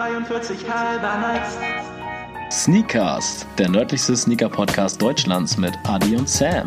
[0.00, 1.58] 43 halber nice.
[2.50, 6.66] Sneakcast, der nördlichste Sneaker-Podcast Deutschlands mit Adi und Sam.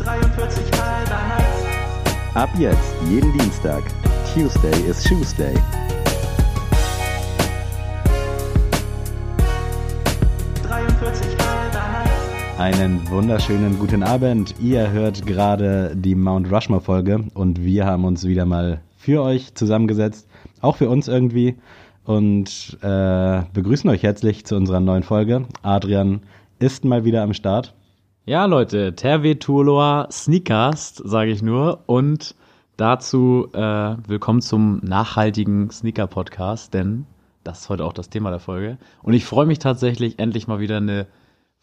[0.00, 2.34] 43 halber nice.
[2.34, 3.84] Ab jetzt, jeden Dienstag.
[4.34, 5.54] Tuesday is Tuesday.
[12.58, 14.56] Einen wunderschönen guten Abend.
[14.58, 19.54] Ihr hört gerade die Mount Rushmore Folge und wir haben uns wieder mal für euch
[19.54, 20.28] zusammengesetzt,
[20.60, 21.56] auch für uns irgendwie
[22.04, 25.46] und äh, begrüßen euch herzlich zu unserer neuen Folge.
[25.62, 26.20] Adrian
[26.58, 27.74] ist mal wieder am Start.
[28.26, 31.84] Ja, Leute, Terve Tuoloa Sneakcast, sage ich nur.
[31.86, 32.34] Und
[32.76, 37.06] dazu äh, willkommen zum nachhaltigen Sneaker-Podcast, denn
[37.44, 38.76] das ist heute auch das Thema der Folge.
[39.02, 41.06] Und ich freue mich tatsächlich, endlich mal wieder eine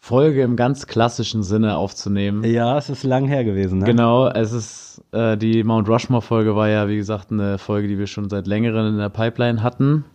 [0.06, 2.44] Folge im ganz klassischen Sinne aufzunehmen.
[2.44, 3.86] Ja, es ist lang her gewesen, ne?
[3.86, 8.06] Genau, es ist äh, die Mount Rushmore-Folge war ja, wie gesagt, eine Folge, die wir
[8.06, 10.06] schon seit längerem in der Pipeline hatten.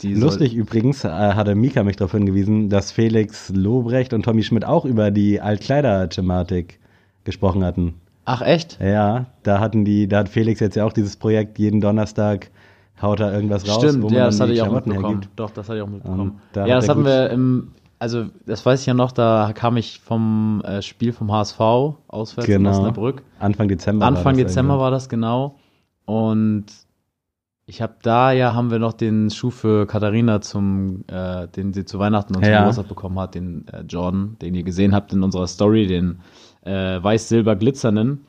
[0.00, 4.64] Die Lustig übrigens, äh, hatte Mika mich darauf hingewiesen, dass Felix Lobrecht und Tommy Schmidt
[4.64, 6.80] auch über die Altkleider-Thematik
[7.24, 7.96] gesprochen hatten.
[8.24, 8.78] Ach echt?
[8.80, 12.50] Ja, da hatten die, da hat Felix jetzt ja auch dieses Projekt, jeden Donnerstag
[13.02, 13.82] haut er irgendwas raus.
[13.82, 15.04] Stimmt, wo man ja, das hatte ich auch mitbekommen.
[15.04, 15.28] hergibt.
[15.36, 16.40] Doch, das hatte ich auch mitbekommen.
[16.54, 20.00] Da Ja, das hatten wir im, also das weiß ich ja noch, da kam ich
[20.00, 21.60] vom äh, Spiel vom HSV
[22.08, 22.70] auswärts in Genau.
[22.70, 23.22] Osnabrück.
[23.38, 24.06] Anfang Dezember.
[24.06, 24.82] Anfang war das Dezember irgendwie.
[24.82, 25.54] war das genau.
[26.06, 26.64] Und
[27.66, 31.84] ich habe da ja, haben wir noch den Schuh für Katharina zum, äh, den sie
[31.84, 32.60] zu Weihnachten und zum Ja.
[32.60, 36.18] Geburtstag bekommen hat, den äh, Jordan, den ihr gesehen habt in unserer Story, den
[36.62, 38.24] äh, weiß-silber glitzernden.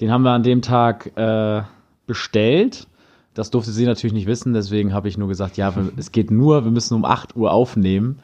[0.00, 1.62] Den haben wir an dem Tag äh,
[2.06, 2.86] bestellt.
[3.34, 6.30] Das durfte sie natürlich nicht wissen, deswegen habe ich nur gesagt, ja, wir, es geht
[6.30, 8.20] nur, wir müssen um 8 Uhr aufnehmen,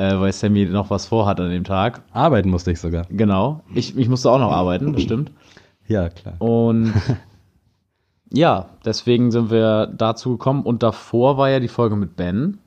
[0.00, 2.00] äh, weil Sammy noch was vorhat an dem Tag.
[2.12, 3.04] Arbeiten musste ich sogar.
[3.10, 3.60] Genau.
[3.74, 5.32] Ich, ich musste auch noch arbeiten, das stimmt.
[5.86, 6.34] Ja, klar.
[6.38, 6.92] Und
[8.32, 10.62] ja, deswegen sind wir dazu gekommen.
[10.62, 12.58] Und davor war ja die Folge mit Ben.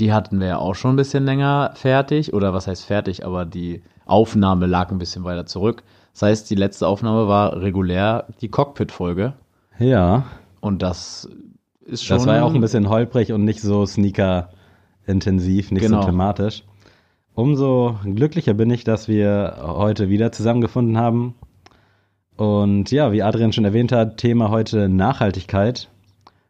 [0.00, 2.34] Die hatten wir ja auch schon ein bisschen länger fertig.
[2.34, 5.84] Oder was heißt fertig, aber die Aufnahme lag ein bisschen weiter zurück.
[6.14, 9.34] Das heißt, die letzte Aufnahme war regulär die Cockpit-Folge.
[9.78, 10.24] Ja,
[10.60, 11.28] Und das
[11.84, 12.16] ist schon.
[12.16, 13.86] das war ja auch ein bisschen holprig und nicht so
[15.02, 16.02] Sneaker-intensiv, nicht Genau.
[16.02, 16.62] so thematisch.
[17.34, 21.34] Umso glücklicher bin ich, dass wir heute wieder zusammengefunden haben.
[22.36, 25.88] Und ja, wie Adrian schon erwähnt hat, Thema heute Nachhaltigkeit.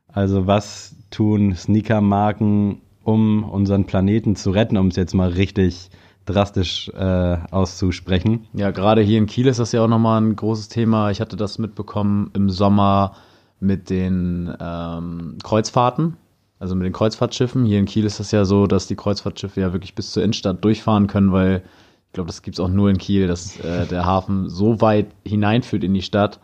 [0.09, 5.91] Also was tun Sneaker-Marken, um unseren Planeten zu retten, um es jetzt mal richtig
[6.25, 8.47] drastisch äh, auszusprechen.
[8.53, 11.11] Ja, gerade hier in Kiel ist das ja auch nochmal ein großes Thema.
[11.11, 13.15] Ich hatte das mitbekommen im Sommer
[13.59, 16.17] mit den ähm, Kreuzfahrten,
[16.63, 17.65] also mit den Kreuzfahrtschiffen.
[17.65, 20.65] Hier in Kiel ist das ja so, dass die Kreuzfahrtschiffe ja wirklich bis zur Innenstadt
[20.65, 21.65] durchfahren können, weil
[22.07, 25.83] ich glaube, das gibt's auch nur in Kiel, dass äh, der Hafen so weit hineinführt
[25.83, 26.39] in die Stadt.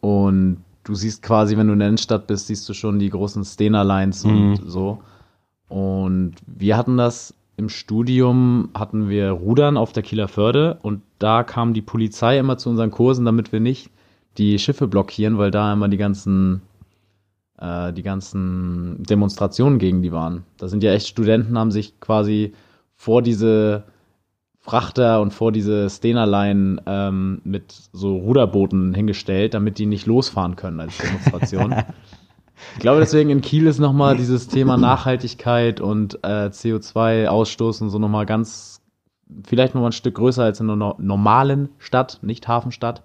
[0.00, 3.44] Und du siehst quasi, wenn du in der Innenstadt bist, siehst du schon die großen
[3.44, 5.00] Stena-Lines und so.
[5.68, 11.42] Und wir hatten das im Studium, hatten wir Rudern auf der Kieler Förde und da
[11.42, 13.90] kam die Polizei immer zu unseren Kursen, damit wir nicht
[14.38, 16.62] die Schiffe blockieren, weil da immer die ganzen,
[17.62, 20.44] äh, die ganzen Demonstrationen gegen die waren.
[20.58, 22.52] Da sind ja echt Studenten, haben sich quasi
[22.96, 23.84] vor diese
[24.60, 30.78] Frachter und vor diese Stena-Line ähm, mit so Ruderbooten hingestellt, damit die nicht losfahren können
[30.80, 31.74] als Demonstration.
[32.74, 37.98] Ich glaube deswegen in Kiel ist nochmal dieses Thema Nachhaltigkeit und äh, CO2-Ausstoß und so
[37.98, 38.80] nochmal ganz,
[39.44, 43.02] vielleicht nochmal ein Stück größer als in einer no- normalen Stadt, nicht Hafenstadt.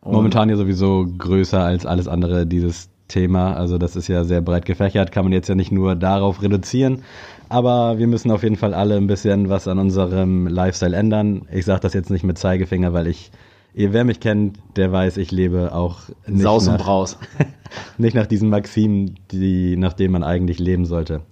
[0.00, 3.54] Und- Momentan ja sowieso größer als alles andere, dieses Thema.
[3.54, 7.02] Also das ist ja sehr breit gefächert, kann man jetzt ja nicht nur darauf reduzieren.
[7.48, 11.42] Aber wir müssen auf jeden Fall alle ein bisschen was an unserem Lifestyle ändern.
[11.50, 13.30] Ich sage das jetzt nicht mit Zeigefinger, weil ich,
[13.74, 17.18] ihr, wer mich kennt, der weiß, ich lebe auch nicht, Saus und nach, Braus.
[17.98, 21.22] nicht nach diesen Maximen, die, nach denen man eigentlich leben sollte.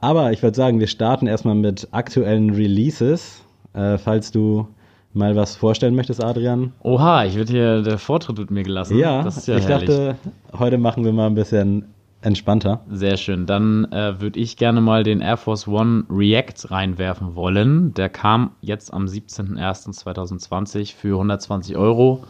[0.00, 3.42] Aber ich würde sagen, wir starten erstmal mit aktuellen Releases.
[3.72, 4.66] Äh, falls du
[5.14, 6.72] mal was vorstellen möchtest, Adrian.
[6.82, 8.98] Oha, ich würde hier, der Vortritt wird mir gelassen.
[8.98, 9.88] Ja, das ist ja ich herrlich.
[9.88, 10.16] dachte,
[10.58, 11.86] heute machen wir mal ein bisschen
[12.22, 12.80] entspannter.
[12.90, 13.46] Sehr schön.
[13.46, 17.94] Dann äh, würde ich gerne mal den Air Force One React reinwerfen wollen.
[17.94, 22.24] Der kam jetzt am 17.01.2020 für 120 Euro.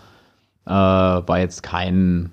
[0.67, 2.31] Äh, war jetzt kein,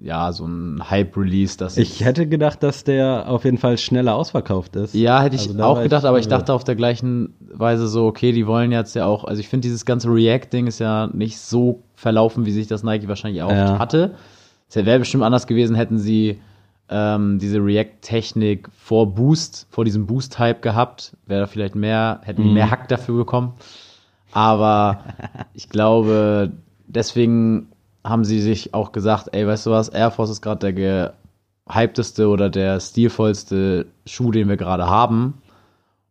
[0.00, 4.76] ja, so ein Hype-Release, das Ich hätte gedacht, dass der auf jeden Fall schneller ausverkauft
[4.76, 4.94] ist.
[4.94, 8.32] Ja, hätte ich Also auch gedacht, aber ich dachte auf der gleichen Weise so, okay,
[8.32, 11.82] die wollen jetzt ja auch, also ich finde dieses ganze React-Ding ist ja nicht so
[11.94, 13.78] verlaufen, wie sich das Nike wahrscheinlich auch Ja.
[13.78, 14.14] hatte.
[14.68, 16.40] Es wäre bestimmt anders gewesen, hätten sie
[16.90, 22.50] ähm, diese React-Technik vor Boost, vor diesem Boost-Hype gehabt, wäre da vielleicht mehr, hätten die
[22.50, 23.54] mehr Hack dafür bekommen.
[24.32, 25.00] Aber
[25.54, 26.52] ich glaube,
[26.86, 27.68] deswegen
[28.04, 31.12] haben sie sich auch gesagt, ey, weißt du was, Air Force ist gerade der
[31.66, 35.34] gehypteste oder der stilvollste Schuh, den wir gerade haben.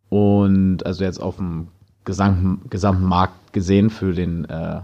[0.09, 1.67] Und also jetzt auf dem
[2.05, 4.81] gesamten, gesamten Markt gesehen für den äh,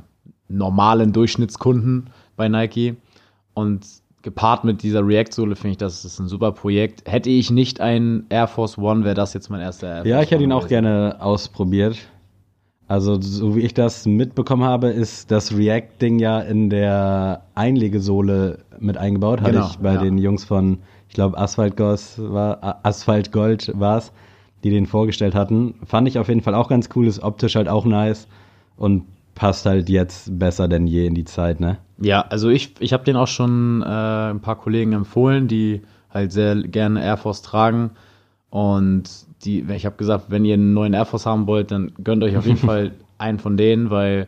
[0.49, 2.95] normalen Durchschnittskunden bei Nike.
[3.53, 3.85] Und
[4.23, 7.09] gepaart mit dieser React-Sohle finde ich, das ist ein super Projekt.
[7.09, 10.21] Hätte ich nicht einen Air Force One, wäre das jetzt mein erster Air Force Ja,
[10.21, 11.97] ich hätte ihn auch gerne ausprobiert.
[12.93, 18.99] Also, so wie ich das mitbekommen habe, ist das React-Ding ja in der Einlegesohle mit
[18.99, 19.41] eingebaut.
[19.41, 19.99] Hatte Genau, ich bei ja.
[19.99, 24.11] den Jungs von, ich glaube, Asphalt, war, Asphalt Gold war es,
[24.63, 25.73] die den vorgestellt hatten.
[25.83, 28.27] Fand ich auf jeden Fall auch ganz cool, ist optisch halt auch nice
[28.77, 31.79] und passt halt jetzt besser denn je in die Zeit, ne?
[31.97, 35.81] Ja, also ich, ich habe den auch schon äh, ein paar Kollegen empfohlen, die
[36.11, 37.89] halt sehr gerne Air Force tragen.
[38.51, 39.09] Und
[39.45, 42.37] die, ich habe gesagt, wenn ihr einen neuen Air Force haben wollt, dann gönnt euch
[42.37, 44.27] auf jeden Fall einen von denen, weil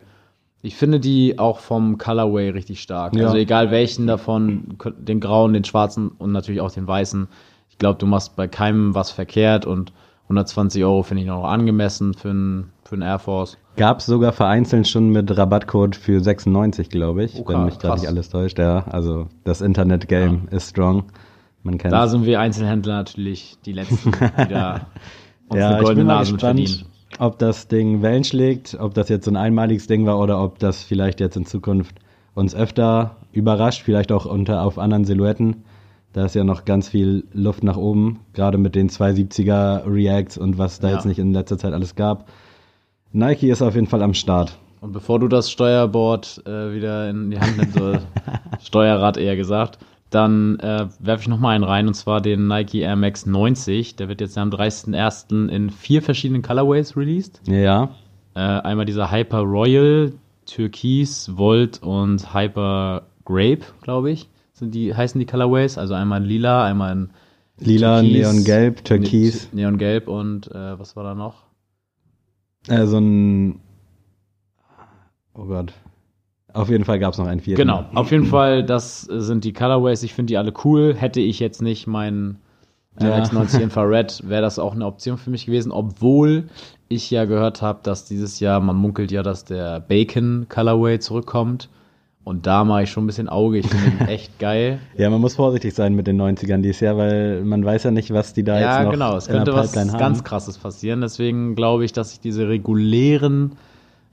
[0.62, 3.14] ich finde die auch vom Colorway richtig stark.
[3.14, 3.26] Ja.
[3.26, 7.28] Also egal welchen davon, den grauen, den schwarzen und natürlich auch den weißen.
[7.70, 9.92] Ich glaube, du machst bei keinem was verkehrt und
[10.24, 13.58] 120 Euro finde ich noch angemessen für einen für Air Force.
[13.76, 18.00] Gab es sogar vereinzelt schon mit Rabattcode für 96, glaube ich, Oh, wenn mich gerade
[18.00, 18.58] nicht alles täuscht.
[18.58, 21.04] Ja, also das Internet-Game ist strong.
[21.66, 24.18] Man kennt Da sind wir Einzelhändler natürlich die Letzten, die
[24.48, 24.86] da
[25.48, 26.84] uns ja, eine goldene Nase gespannt, verdienen.
[27.18, 30.58] ob das Ding Wellen schlägt, ob das jetzt so ein einmaliges Ding war oder ob
[30.58, 31.96] das vielleicht jetzt in Zukunft
[32.34, 35.64] uns öfter überrascht, vielleicht auch unter auf anderen Silhouetten.
[36.12, 40.56] Da ist ja noch ganz viel Luft nach oben, gerade mit den 270er Reacts und
[40.58, 40.94] was da Ja.
[40.94, 42.28] jetzt nicht in letzter Zeit alles gab.
[43.12, 44.56] Nike ist auf jeden Fall am Start.
[44.80, 48.06] Und bevor du das Steuerboard äh, wieder in die Hand nimmst,
[48.62, 49.78] Steuerrad eher gesagt,
[50.10, 53.96] dann äh, werfe ich noch mal einen rein, und zwar den Nike Air Max 90.
[53.96, 55.48] Der wird jetzt am 30.01.
[55.48, 57.40] in vier verschiedenen Colorways released.
[57.46, 57.90] Ja,
[58.34, 60.12] Äh, einmal dieser Hyper Royal,
[60.44, 65.76] Türkis, Volt und Hyper Grape, glaube ich, sind die, heißen die Colorways.
[65.78, 67.10] Also einmal in lila, einmal in
[67.58, 71.44] lila, Türkis, neongelb, türkis, Ne- Neongelb und äh, was war da noch?
[72.68, 73.60] äh, so ein,
[75.34, 75.72] oh Gott.
[76.56, 77.60] Auf jeden Fall gab es noch einen vierten.
[77.60, 80.02] Genau, auf jeden Fall, das äh, sind die Colorways.
[80.02, 80.94] Ich finde die alle cool.
[80.96, 82.38] Hätte ich jetzt nicht meinen
[83.00, 83.08] Ja.
[83.18, 83.22] ja.
[83.24, 85.70] X90 Infrared, wäre das auch eine Option für mich gewesen.
[85.70, 86.44] Obwohl
[86.88, 91.68] ich ja gehört habe, dass dieses Jahr, man munkelt ja, dass der Bacon Colorway zurückkommt.
[92.24, 93.58] Und da mache ich schon ein bisschen Auge.
[93.58, 94.80] Ich finde ihn echt geil.
[94.96, 98.12] Ja, man muss vorsichtig sein mit den 90ern dieses Jahr, weil man weiß ja nicht,
[98.12, 99.16] was die da ja, jetzt noch genau.
[99.16, 99.96] Es könnte was haben.
[99.96, 101.02] ganz krasses passieren.
[101.02, 103.52] Deswegen glaube ich, dass ich diese regulären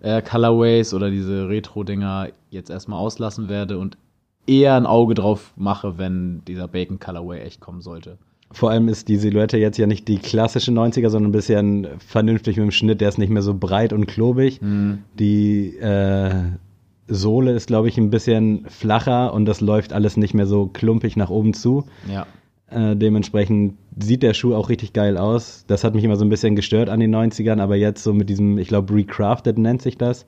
[0.04, 3.98] äh, Colorways oder diese Retro-Dinger jetzt erstmal auslassen werde und
[4.46, 8.18] eher ein Auge drauf mache, wenn dieser Bacon Colorway echt kommen sollte.
[8.52, 12.58] Vor allem ist die Silhouette jetzt ja nicht die klassische 90er, sondern ein bisschen vernünftig
[12.58, 13.02] mit dem Schnitt.
[13.02, 14.62] Der ist nicht mehr so breit und klobig.
[14.62, 15.00] Mhm.
[15.18, 16.52] Die äh,
[17.08, 21.16] Sohle ist, glaube ich, ein bisschen flacher und das läuft alles nicht mehr so klumpig
[21.16, 21.86] nach oben zu.
[22.08, 22.28] Ja.
[22.74, 25.66] Äh, dementsprechend sieht der Schuh auch richtig geil aus.
[25.68, 28.30] Das hat mich immer so ein bisschen gestört an den 90ern, aber jetzt so mit
[28.30, 30.26] diesem, ich glaube, Recrafted nennt sich das,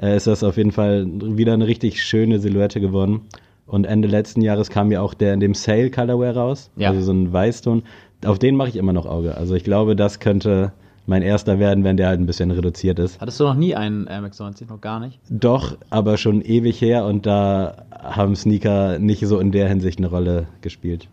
[0.00, 1.06] äh, ist das auf jeden Fall
[1.36, 3.22] wieder eine richtig schöne Silhouette geworden.
[3.66, 6.88] Und Ende letzten Jahres kam ja auch der in dem Sale Colorway raus, Ja.
[6.90, 7.82] also so ein Weißton.
[8.24, 9.36] Auf den mache ich immer noch Auge.
[9.36, 10.72] Also ich glaube, das könnte
[11.06, 13.20] mein erster werden, wenn der halt ein bisschen reduziert ist.
[13.20, 14.68] Hattest du noch nie einen Air Max 90?
[14.68, 15.18] Noch gar nicht?
[15.30, 20.08] Doch, aber schon ewig her und da haben Sneaker nicht so in der Hinsicht eine
[20.08, 21.08] Rolle gespielt.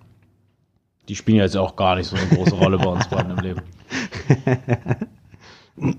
[1.08, 3.62] Die spielen jetzt auch gar nicht so eine große Rolle bei uns beiden im Leben.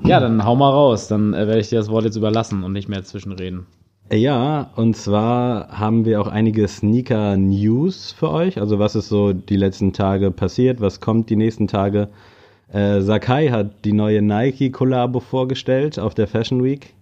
[0.05, 1.09] Ja, dann hau mal raus.
[1.09, 3.67] Dann äh, werde ich dir das Wort jetzt überlassen und nicht mehr zwischenreden.
[4.13, 8.59] Ja, und zwar haben wir auch einige Sneaker-News für euch.
[8.59, 12.09] Also was ist so die letzten Tage passiert, was kommt die nächsten Tage.
[12.73, 16.95] Äh, Sakai hat die neue Nike-Kollabo vorgestellt auf der Fashion Week.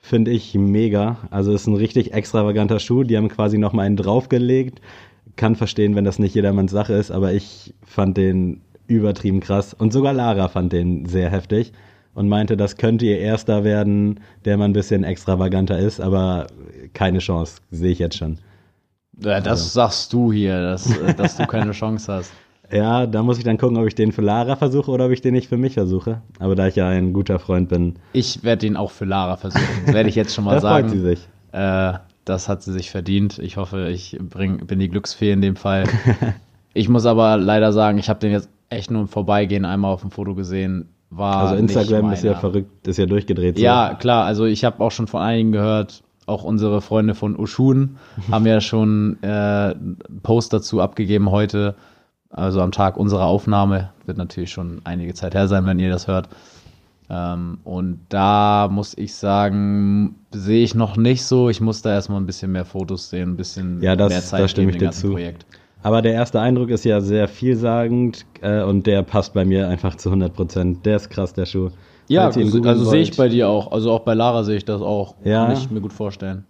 [0.00, 1.18] Finde ich mega.
[1.30, 3.04] Also ist ein richtig extravaganter Schuh.
[3.04, 4.80] Die haben quasi nochmal einen draufgelegt.
[5.36, 9.74] Kann verstehen, wenn das nicht jedermanns Sache ist, aber ich fand den übertrieben krass.
[9.74, 11.72] Und sogar Lara fand den sehr heftig
[12.14, 16.48] und meinte, das könnte ihr erster werden, der mal ein bisschen extravaganter ist, aber
[16.92, 18.38] keine Chance, sehe ich jetzt schon.
[19.22, 22.32] Ja, das sagst du hier, dass, äh, dass du keine Chance hast.
[22.72, 25.20] Ja, da muss ich dann gucken, ob ich den für Lara versuche oder ob ich
[25.20, 26.22] den nicht für mich versuche.
[26.38, 29.64] Aber da ich ja ein guter Freund bin, Ich werde den auch für Lara versuchen.
[29.86, 30.88] Das werde ich jetzt schon mal da sagen.
[30.88, 31.28] freut sie sich.
[31.50, 31.94] Äh,
[32.30, 33.38] das hat sie sich verdient.
[33.38, 35.84] Ich hoffe, ich bring, bin die Glücksfee in dem Fall.
[36.74, 40.02] ich muss aber leider sagen, ich habe den jetzt echt nur im Vorbeigehen einmal auf
[40.02, 40.88] dem Foto gesehen.
[41.10, 43.56] War Also Instagram ist ja verrückt, ist ja durchgedreht.
[43.58, 43.64] so.
[43.64, 44.24] Ja, klar.
[44.24, 47.96] Also ich habe auch schon von einigen gehört, auch unsere Freunde von Ushun
[48.30, 51.74] haben ja schon äh, einen Post dazu abgegeben heute.
[52.30, 56.06] Also am Tag unserer Aufnahme wird natürlich schon einige Zeit her sein, wenn ihr das
[56.06, 56.28] hört.
[57.12, 61.48] Ähm, und da muss ich sagen, sehe ich noch nicht so.
[61.48, 64.40] Ich muss da erstmal ein bisschen mehr Fotos sehen, ein bisschen Ja, das- mehr Zeit
[64.42, 65.12] da stimme geben ich dir ganzen zu.
[65.12, 65.46] Projekt.
[65.82, 69.96] Aber der erste Eindruck ist ja sehr vielsagend äh, und der passt bei mir einfach
[69.96, 70.86] zu 100 Prozent.
[70.86, 71.70] Der ist krass, der Schuh.
[72.06, 73.72] Ja, also, sehe ich bei dir auch.
[73.72, 75.14] Also auch bei Lara sehe ich das auch.
[75.24, 75.46] Ja.
[75.46, 76.44] Kann ich mir gut vorstellen.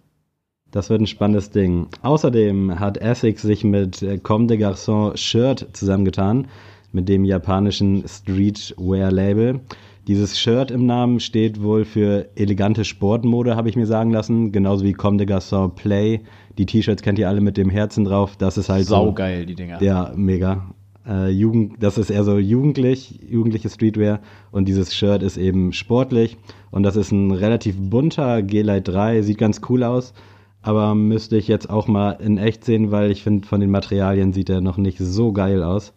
[0.71, 1.87] Das wird ein spannendes Ding.
[2.01, 6.47] Außerdem hat Essex sich mit äh, Comme des Garçons Shirt zusammengetan,
[6.91, 9.59] mit dem japanischen Streetwear-Label.
[10.07, 14.51] Dieses Shirt im Namen steht wohl für elegante Sportmode, habe ich mir sagen lassen.
[14.51, 16.21] Genauso wie Comme des Garçons Play.
[16.57, 18.35] Die T-Shirts kennt ihr alle mit dem Herzen drauf.
[18.35, 18.95] Das ist halt so.
[18.95, 19.81] Saugeil, die Dinger.
[19.81, 20.73] Ja, mega.
[21.07, 24.19] Äh, Jugend, das ist eher so jugendlich, jugendliche Streetwear
[24.51, 26.37] und dieses Shirt ist eben sportlich
[26.69, 30.13] und das ist ein relativ bunter G-Lite 3, sieht ganz cool aus,
[30.61, 34.31] aber müsste ich jetzt auch mal in echt sehen, weil ich finde, von den Materialien
[34.31, 35.93] sieht er noch nicht so geil aus.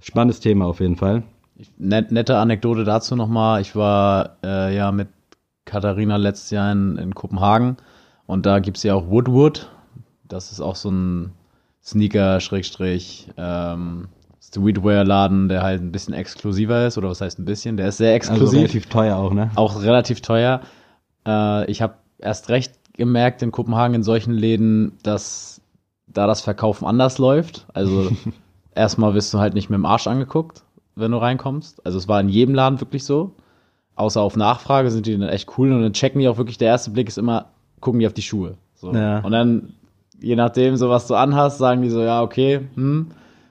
[0.00, 1.24] Spannendes Thema auf jeden Fall.
[1.78, 3.60] Net, nette Anekdote dazu nochmal.
[3.60, 5.08] Ich war äh, ja mit
[5.64, 7.76] Katharina letztes Jahr in, in Kopenhagen
[8.26, 9.70] und da gibt's ja auch Woodwood.
[10.26, 11.32] Das ist auch so ein
[11.82, 14.08] Sneaker-Schrägstrich ähm,
[14.56, 16.98] der halt ein bisschen exklusiver ist.
[16.98, 17.76] Oder was heißt ein bisschen?
[17.76, 18.58] Der ist sehr Also exklusiv.
[18.60, 19.50] relativ teuer auch, ne?
[19.54, 20.60] auch relativ teuer.
[21.26, 25.60] Äh, ich habe erst recht gemerkt in Kopenhagen in solchen Läden, dass
[26.06, 27.66] da das Verkaufen anders läuft.
[27.74, 28.10] Also
[28.74, 30.63] erstmal wirst du halt nicht mit dem Arsch angeguckt,
[30.96, 31.84] wenn du reinkommst.
[31.84, 33.32] Also es war in jedem Laden wirklich so.
[33.96, 36.68] Außer auf Nachfrage sind die dann echt cool und dann checken die auch wirklich, der
[36.68, 37.46] erste Blick ist immer,
[37.80, 38.54] gucken die auf die Schuhe.
[38.74, 38.92] So.
[38.92, 39.20] Ja.
[39.20, 39.74] Und dann,
[40.20, 43.08] je nachdem, so was du anhast, sagen die so, ja, okay, hm.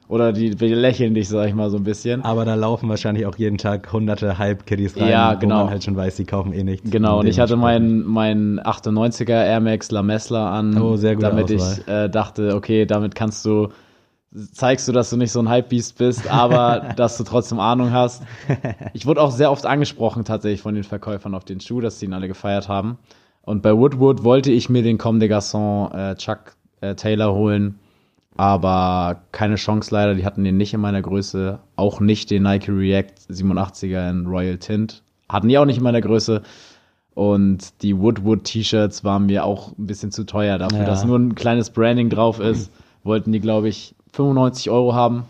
[0.10, 2.24] Oder die, die lächeln dich, sag ich mal, so ein bisschen.
[2.24, 5.60] Aber da laufen wahrscheinlich auch jeden Tag hunderte Halbkiddies rein, Ja, wo genau.
[5.64, 6.92] man halt schon weiß, die kaufen eh nichts.
[6.92, 11.30] Genau, und ich hatte meinen mein 98er Air Max La Messler an, Oh, sehr gute
[11.30, 11.78] damit Auswahl.
[11.80, 13.70] ich äh, dachte, okay, damit kannst du,
[14.54, 18.24] zeigst du, dass du nicht so ein Hypebeast bist, aber dass du trotzdem Ahnung hast.
[18.94, 22.06] Ich wurde auch sehr oft angesprochen tatsächlich von den Verkäufern auf den Schuh, dass sie
[22.06, 22.98] ihn alle gefeiert haben.
[23.44, 27.80] Und bei Woodwood wollte ich mir den Comme des Garçons äh, Chuck äh, Taylor holen,
[28.38, 30.16] aber keine Chance leider.
[30.16, 34.58] Die hatten den nicht in meiner Größe, auch nicht den Nike React 87er in Royal
[34.58, 35.04] Tint.
[35.30, 36.42] Hatten die auch nicht in meiner Größe.
[37.14, 40.86] Und die Woodwood T-Shirts waren mir auch ein bisschen zu teuer dafür, Ja.
[40.86, 42.72] dass nur ein kleines Branding drauf ist.
[43.04, 45.26] Wollten die, glaube ich, 95 Euro haben.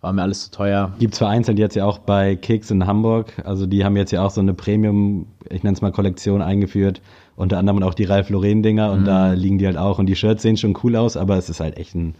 [0.00, 0.92] War mir alles zu teuer.
[0.98, 3.40] Gibt's vereinzelt jetzt ja auch bei Kicks in Hamburg.
[3.44, 7.00] Also die haben jetzt ja auch so eine Premium, ich nenne es mal Kollektion eingeführt.
[7.36, 9.98] Unter anderem auch die Ralph Lauren Dinger und da liegen die halt auch.
[9.98, 12.14] Und die Shirts sehen schon cool aus, aber es ist halt echt ein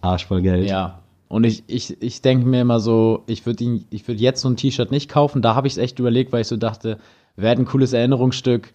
[0.00, 0.68] Arsch voll Geld.
[0.68, 1.00] Ja.
[1.28, 4.90] Und ich, ich, ich denke mir immer so, ich würde würde jetzt so ein T-Shirt
[4.90, 5.42] nicht kaufen.
[5.42, 6.98] Da habe ich es echt überlegt, weil ich so dachte,
[7.36, 8.72] wäre ein cooles Erinnerungsstück,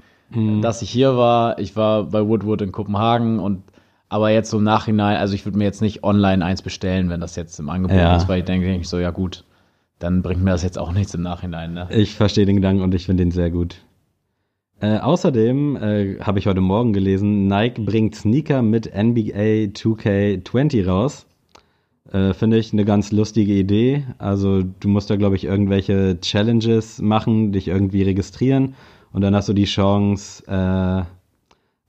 [0.61, 1.59] dass ich hier war.
[1.59, 3.61] Ich war bei Woodwood in Kopenhagen und
[4.09, 7.21] aber jetzt so im Nachhinein, also ich würde mir jetzt nicht online eins bestellen, wenn
[7.21, 8.15] das jetzt im Angebot Ja.
[8.17, 9.43] ist, weil ich denke, ich so, ja gut,
[9.99, 11.73] dann bringt mir das jetzt auch nichts im Nachhinein.
[11.73, 11.87] Ne?
[11.91, 13.81] Ich verstehe den Gedanken und ich finde den sehr gut.
[14.81, 21.25] Äh, außerdem äh, habe ich heute Morgen gelesen, Nike bringt Sneaker mit NBA 2K20 raus.
[22.11, 24.03] Äh, Finde ich eine ganz lustige Idee.
[24.17, 28.75] Also du musst da, glaube ich, irgendwelche Challenges machen, dich irgendwie registrieren
[29.11, 31.03] und dann hast du die Chance, äh,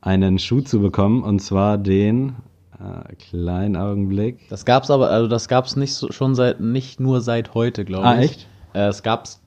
[0.07, 2.37] einen Schuh zu bekommen und zwar den,
[2.79, 4.49] äh, kleinen Augenblick.
[4.49, 8.07] Das gab's aber, also das gab's nicht so, schon seit, nicht nur seit heute, glaube
[8.07, 8.31] Ah, ich.
[8.33, 8.47] echt?
[8.73, 9.41] Äh, es gab's,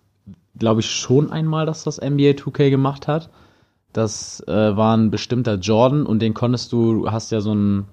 [0.58, 3.30] glaube ich, schon einmal, dass das NBA 2K gemacht hat.
[3.94, 7.86] Das äh, war ein bestimmter Jordan und den konntest du, du hast ja so ein,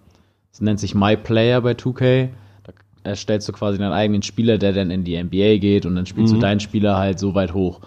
[0.51, 2.31] das nennt sich My Player bei 2K.
[2.65, 2.73] Da
[3.05, 6.33] erstellst du quasi deinen eigenen Spieler, der dann in die NBA geht und dann spielst
[6.33, 6.37] Mhm.
[6.39, 7.81] du deinen Spieler halt so weit hoch.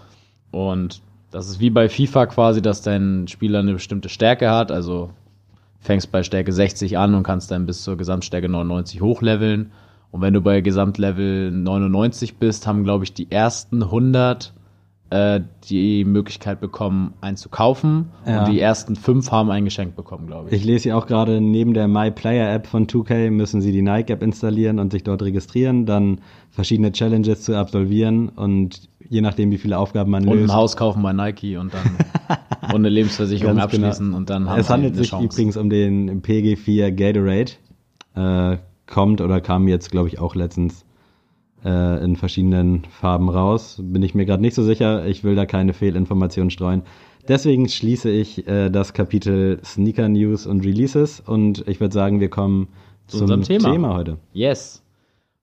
[0.51, 5.11] Und das ist wie bei FIFA quasi, dass dein Spieler eine bestimmte Stärke hat, also
[5.79, 9.71] fängst bei Stärke 60 an und kannst dann bis zur Gesamtstärke 99 hochleveln.
[10.11, 14.53] Und wenn du bei Gesamtlevel 99 bist, haben, glaube ich, die ersten 100
[15.09, 18.11] äh, die Möglichkeit bekommen, einen zu kaufen.
[18.25, 18.39] Ja.
[18.39, 20.55] Und die ersten fünf haben ein Geschenk bekommen, glaube ich.
[20.55, 23.81] Ich lese hier auch gerade, neben der My Player App von 2K müssen Sie die
[23.81, 29.51] Nike App installieren und sich dort registrieren, dann verschiedene Challenges zu absolvieren und je nachdem,
[29.51, 30.51] wie viele Aufgaben man und löst.
[30.51, 31.97] ein Haus kaufen bei Nike und dann
[32.69, 33.65] und eine Lebensversicherung genau.
[33.65, 35.25] abschließen und dann haben Es sie handelt eine sich Chance.
[35.25, 37.51] übrigens um den PG4 Gatorade.
[38.15, 38.57] Äh,
[38.89, 40.85] kommt oder kam jetzt, glaube ich, auch letztens
[41.63, 43.79] äh, in verschiedenen Farben raus.
[43.83, 45.05] Bin ich mir gerade nicht so sicher.
[45.05, 46.83] Ich will da keine Fehlinformationen streuen.
[47.27, 52.29] Deswegen schließe ich äh, das Kapitel Sneaker News und Releases und ich würde sagen, wir
[52.29, 52.69] kommen
[53.07, 53.71] Zu zum unserem Thema.
[53.71, 54.17] Thema heute.
[54.33, 54.83] Yes.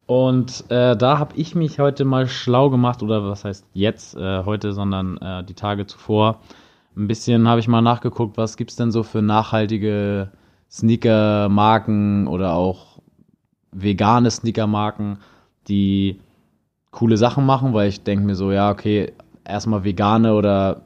[0.06, 4.44] Und äh, da habe ich mich heute mal schlau gemacht, oder was heißt jetzt äh,
[4.44, 6.40] heute, sondern äh, die Tage zuvor.
[6.96, 10.30] Ein bisschen habe ich mal nachgeguckt, was gibt's denn so für nachhaltige
[10.70, 13.00] Sneaker-Marken oder auch
[13.72, 15.18] vegane Sneaker-Marken,
[15.68, 16.18] die
[16.90, 19.12] coole Sachen machen, weil ich denke mir so, ja, okay,
[19.44, 20.82] erstmal vegane oder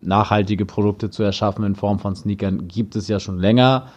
[0.00, 3.88] nachhaltige Produkte zu erschaffen in Form von Sneakern, gibt es ja schon länger.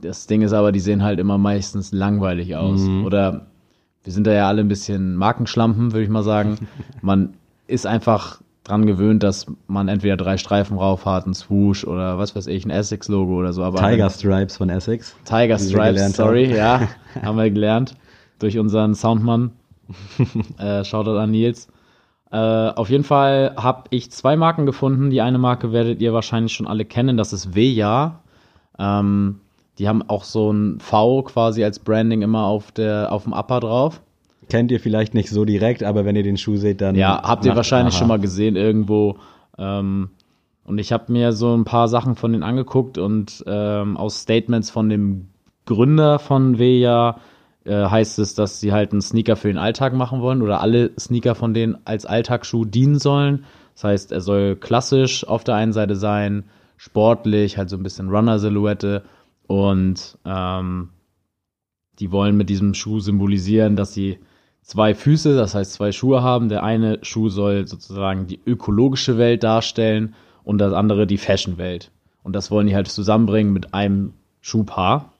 [0.00, 2.80] Das Ding ist aber, die sehen halt immer meistens langweilig aus.
[2.80, 3.04] Mhm.
[3.04, 3.46] Oder
[4.02, 6.56] wir sind da ja alle ein bisschen Markenschlampen, würde ich mal sagen.
[7.02, 7.34] Man
[7.66, 12.34] ist einfach dran gewöhnt, dass man entweder drei Streifen rauf hat, ein Swoosh oder was
[12.34, 13.62] weiß ich, ein Essex-Logo oder so.
[13.62, 15.14] Aber Tiger Stripes von Essex.
[15.26, 16.88] Tiger Stripes, sorry, ja,
[17.22, 17.94] haben wir gelernt
[18.44, 19.52] durch unseren Soundmann.
[20.58, 21.68] äh, Shoutout an Nils.
[22.30, 25.10] Äh, auf jeden Fall habe ich zwei Marken gefunden.
[25.10, 28.20] Die eine Marke werdet ihr wahrscheinlich schon alle kennen, das ist Veja.
[28.78, 29.40] Ähm,
[29.78, 33.60] die haben auch so ein V quasi als Branding immer auf, der, auf dem Upper
[33.60, 34.02] drauf.
[34.48, 36.96] Kennt ihr vielleicht nicht so direkt, aber wenn ihr den Schuh seht, dann.
[36.96, 37.98] Ja, habt ihr wahrscheinlich aha.
[37.98, 39.16] schon mal gesehen irgendwo.
[39.56, 40.10] Ähm,
[40.64, 44.70] und ich habe mir so ein paar Sachen von denen angeguckt und ähm, aus Statements
[44.70, 45.28] von dem
[45.64, 47.16] Gründer von Veja
[47.64, 50.92] äh, heißt es, dass sie halt einen Sneaker für den Alltag machen wollen oder alle
[50.98, 53.44] Sneaker von denen als Alltagsschuh dienen sollen.
[53.74, 56.44] Das heißt, er soll klassisch auf der einen Seite sein,
[56.76, 59.02] sportlich, halt so ein bisschen Runner-Silhouette
[59.46, 60.90] und ähm,
[61.98, 64.18] die wollen mit diesem Schuh symbolisieren, dass sie
[64.62, 66.48] zwei Füße, das heißt zwei Schuhe haben.
[66.48, 71.90] Der eine Schuh soll sozusagen die ökologische Welt darstellen und das andere die Fashion-Welt.
[72.22, 75.13] Und das wollen die halt zusammenbringen mit einem Schuhpaar.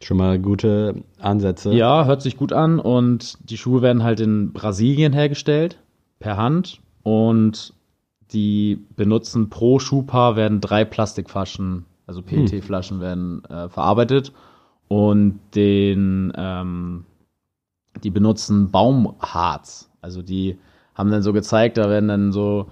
[0.00, 1.72] Schon mal gute Ansätze.
[1.74, 5.78] Ja, hört sich gut an und die Schuhe werden halt in Brasilien hergestellt,
[6.20, 7.74] per Hand und
[8.32, 14.32] die benutzen pro Schuhpaar werden drei Plastikflaschen, also PET-Flaschen werden äh, verarbeitet
[14.86, 17.04] und den ähm,
[18.04, 19.90] die benutzen Baumharz.
[20.00, 20.58] Also die
[20.94, 22.68] haben dann so gezeigt, da werden dann so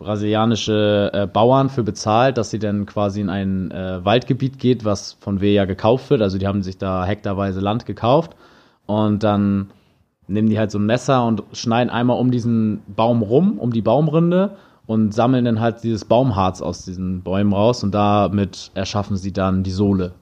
[0.00, 5.12] brasilianische äh, Bauern für bezahlt, dass sie dann quasi in ein äh, Waldgebiet geht, was
[5.20, 6.22] von Veja gekauft wird.
[6.22, 8.34] Also die haben sich da hektarweise Land gekauft
[8.86, 9.70] und dann
[10.26, 13.82] nehmen die halt so ein Messer und schneiden einmal um diesen Baum rum, um die
[13.82, 19.32] Baumrinde und sammeln dann halt dieses Baumharz aus diesen Bäumen raus und damit erschaffen sie
[19.32, 20.12] dann die Sohle.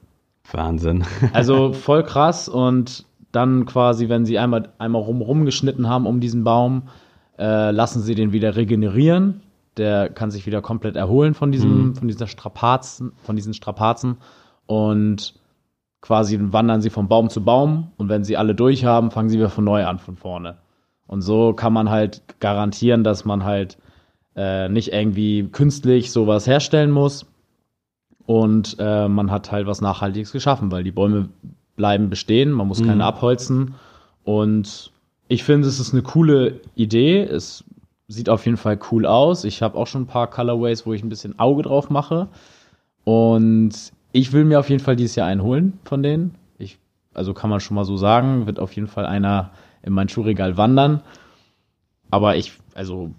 [0.51, 1.05] Wahnsinn.
[1.33, 6.43] Also voll krass und dann quasi, wenn sie einmal, einmal rum, rumgeschnitten haben um diesen
[6.43, 6.83] Baum,
[7.37, 9.41] äh, lassen sie den wieder regenerieren.
[9.79, 14.17] Der kann sich wieder komplett erholen von diesem, von dieser Strapazen, von diesen Strapazen
[14.67, 15.33] und
[16.01, 19.37] quasi wandern sie von Baum zu Baum und wenn sie alle durch haben, fangen sie
[19.37, 20.57] wieder von neu an von vorne.
[21.07, 23.79] Und so kann man halt garantieren, dass man halt
[24.35, 27.25] äh, nicht irgendwie künstlich sowas herstellen muss,
[28.29, 31.29] und äh, man hat halt was Nachhaltiges geschaffen, weil die Bäume
[31.75, 33.73] bleiben bestehen, man muss keine abholzen.
[34.23, 34.91] Und
[35.27, 37.23] ich finde, es ist eine coole Idee.
[37.23, 37.63] Es
[38.09, 39.45] sieht auf jeden Fall cool aus.
[39.45, 42.27] Ich habe auch schon ein paar Colorways, wo ich ein bisschen Auge drauf mache.
[43.05, 43.71] Und
[44.11, 46.35] ich will mir auf jeden Fall dieses Jahr einen holen von denen.
[46.57, 46.79] Ich,
[47.13, 49.51] also kann man schon mal so sagen, wird auf jeden Fall einer
[49.83, 51.01] in mein Schuhregal wandern.
[52.09, 53.11] Aber ich, also,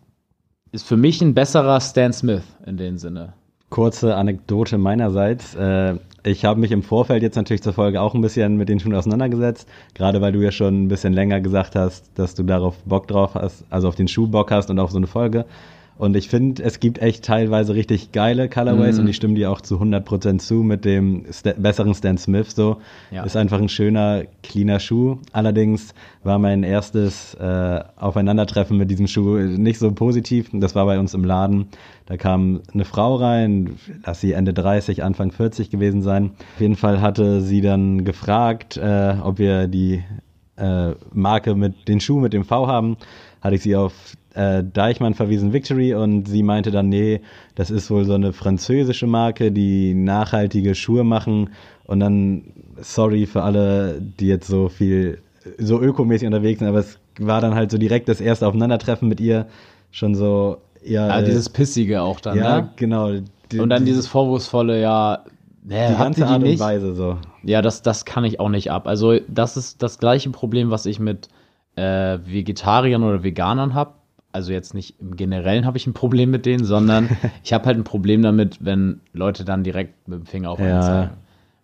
[0.73, 3.33] ist für mich ein besserer Stan Smith in dem Sinne.
[3.71, 5.55] Kurze Anekdote meinerseits.
[5.55, 8.79] Äh, ich habe mich im Vorfeld jetzt natürlich zur Folge auch ein bisschen mit den
[8.79, 12.77] Schuhen auseinandergesetzt, gerade weil du ja schon ein bisschen länger gesagt hast, dass du darauf
[12.85, 15.47] Bock drauf hast, also auf den Schuh Bock hast und auf so eine Folge.
[15.99, 19.03] Und ich finde, es gibt echt teilweise richtig geile Colorways Mhm.
[19.03, 22.79] und ich stimme dir auch zu 100% zu mit dem Sta besseren Stan Smith so.
[23.11, 23.23] Ja.
[23.25, 25.19] Ist einfach ein schöner, cleaner Schuh.
[25.33, 25.93] Allerdings
[26.25, 30.49] war mein erstes äh, Aufeinandertreffen mit diesem Schuh nicht so positiv.
[30.55, 31.67] Das war bei uns im Laden.
[32.07, 33.77] Da kam eine Frau rein,
[34.07, 36.31] lass sie Ende 30, Anfang 40 gewesen sein.
[36.55, 40.03] Auf jeden Fall hatte sie dann gefragt, äh, ob wir die
[40.57, 42.97] äh, Marke mit den Schuh mit dem V haben.
[43.43, 43.93] Hatte ich sie auf
[44.35, 47.21] äh, Deichmann verwiesen Victory und sie meinte dann, nee,
[47.55, 51.51] das ist wohl so eine französische Marke, die nachhaltige Schuhe machen.
[51.85, 52.45] Und dann,
[52.81, 55.19] sorry für alle, die jetzt so viel,
[55.59, 59.21] so ökomäßig unterwegs sind, aber es war dann halt so direkt das erste Aufeinandertreffen mit
[59.21, 59.47] ihr
[59.91, 62.71] schon so, ja, Ja, äh, dieses Pissige auch dann, ja, ne?
[62.77, 63.11] genau.
[63.51, 65.25] Die, Und dann die, dieses vorwurfsvolle, ja,
[65.65, 66.59] ne, die ganze die Art und?
[66.61, 67.19] Weise so.
[67.43, 68.87] Ja, das, das kann ich auch nicht ab.
[68.87, 71.29] Also, das ist das gleiche Problem, was ich mit
[71.77, 73.95] äh, Vegetariern oder Veganern habe.
[74.33, 77.09] Also jetzt nicht im Generellen habe ich ein Problem mit denen, sondern
[77.43, 80.69] ich habe halt ein Problem damit, wenn Leute dann direkt mit dem Finger auf einen
[80.69, 80.81] Ja.
[80.83, 81.11] zeigen.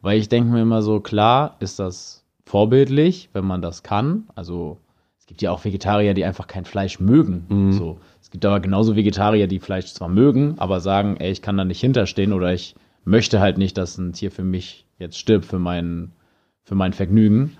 [0.03, 4.25] Weil ich denke mir immer so, klar ist das vorbildlich, wenn man das kann.
[4.35, 4.79] Also
[5.19, 7.73] es gibt ja auch Vegetarier, die einfach kein Fleisch mögen.
[7.73, 7.99] So.
[8.23, 11.65] Es gibt aber genauso Vegetarier, die Fleisch zwar mögen, aber sagen, ey, ich kann da
[11.65, 12.75] nicht hinterstehen oder ich
[13.05, 16.13] möchte halt nicht, dass ein Tier für mich jetzt stirbt, für mein,
[16.63, 17.57] für mein Vergnügen.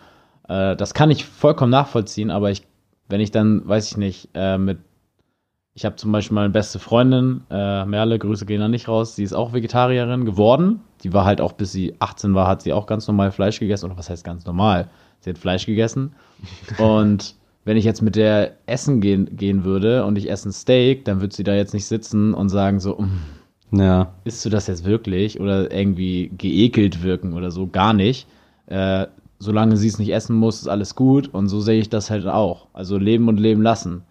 [0.49, 2.63] Äh, das kann ich vollkommen nachvollziehen, aber ich,
[3.09, 4.79] wenn ich dann, weiß ich nicht, äh, mit
[5.77, 9.23] ich habe zum Beispiel meine beste Freundin, äh, Merle, Grüße gehen da nicht raus, sie
[9.23, 10.81] ist auch Vegetarierin geworden.
[11.03, 13.85] Die war halt auch, bis sie 18 war, hat sie auch ganz normal Fleisch gegessen.
[13.87, 14.89] Oder was heißt ganz normal?
[15.21, 16.15] Sie hat Fleisch gegessen.
[16.79, 17.35] Und
[17.67, 21.21] wenn ich jetzt mit der essen gehen, gehen würde und ich esse ein Steak, dann
[21.21, 22.97] würde sie da jetzt nicht sitzen und sagen so,
[23.73, 24.13] "Mm, Ja.
[24.25, 25.41] isst du das jetzt wirklich?
[25.41, 28.27] Oder irgendwie geekelt wirken oder so, gar nicht.
[28.67, 29.09] Äh,
[29.41, 31.29] solange sie es nicht essen muss, ist alles gut.
[31.35, 32.69] Und so sehe ich das halt auch.
[32.73, 34.03] Also leben und leben lassen.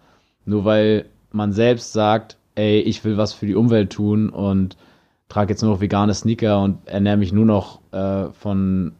[0.44, 4.76] Nur weil man selbst sagt, ey, ich will was für die Umwelt tun und
[5.28, 8.92] trage jetzt nur noch vegane Sneaker und ernähre mich nur noch äh, von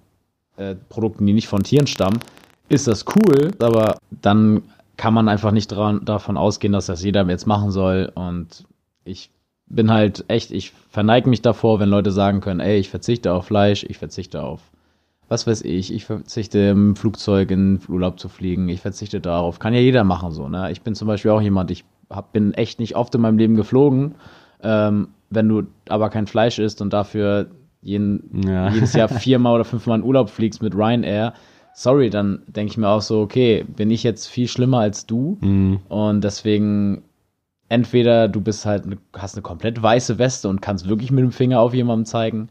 [0.57, 2.21] äh, Produkten, die nicht von Tieren stammen,
[2.69, 4.63] ist das cool, aber dann
[4.97, 8.11] kann man einfach nicht dran, davon ausgehen, dass das jeder jetzt machen soll.
[8.15, 8.65] Und
[9.05, 9.31] ich
[9.67, 13.47] bin halt echt, ich verneige mich davor, wenn Leute sagen können, ey, ich verzichte auf
[13.47, 14.63] Fleisch, ich verzichte auf
[15.29, 19.59] was weiß ich, ich verzichte im Flugzeug in Urlaub zu fliegen, ich verzichte darauf.
[19.59, 20.71] Kann ja jeder machen so, ne?
[20.71, 23.57] Ich bin zum Beispiel auch jemand, ich hab, bin echt nicht oft in meinem Leben
[23.57, 24.15] geflogen.
[24.63, 27.47] Ähm, wenn du aber kein Fleisch isst und dafür
[27.83, 28.69] jeden, Ja.
[28.73, 31.35] jedes Jahr viermal oder fünfmal in Urlaub fliegst mit Ryanair,
[31.75, 35.37] sorry, dann denke ich mir auch so, okay, bin ich jetzt viel schlimmer als du?
[35.41, 35.81] Mhm.
[35.89, 37.03] Und deswegen,
[37.69, 41.33] entweder du bist halt, ne- hast eine komplett weiße Weste und kannst wirklich mit dem
[41.33, 42.49] Finger auf jemanden zeigen,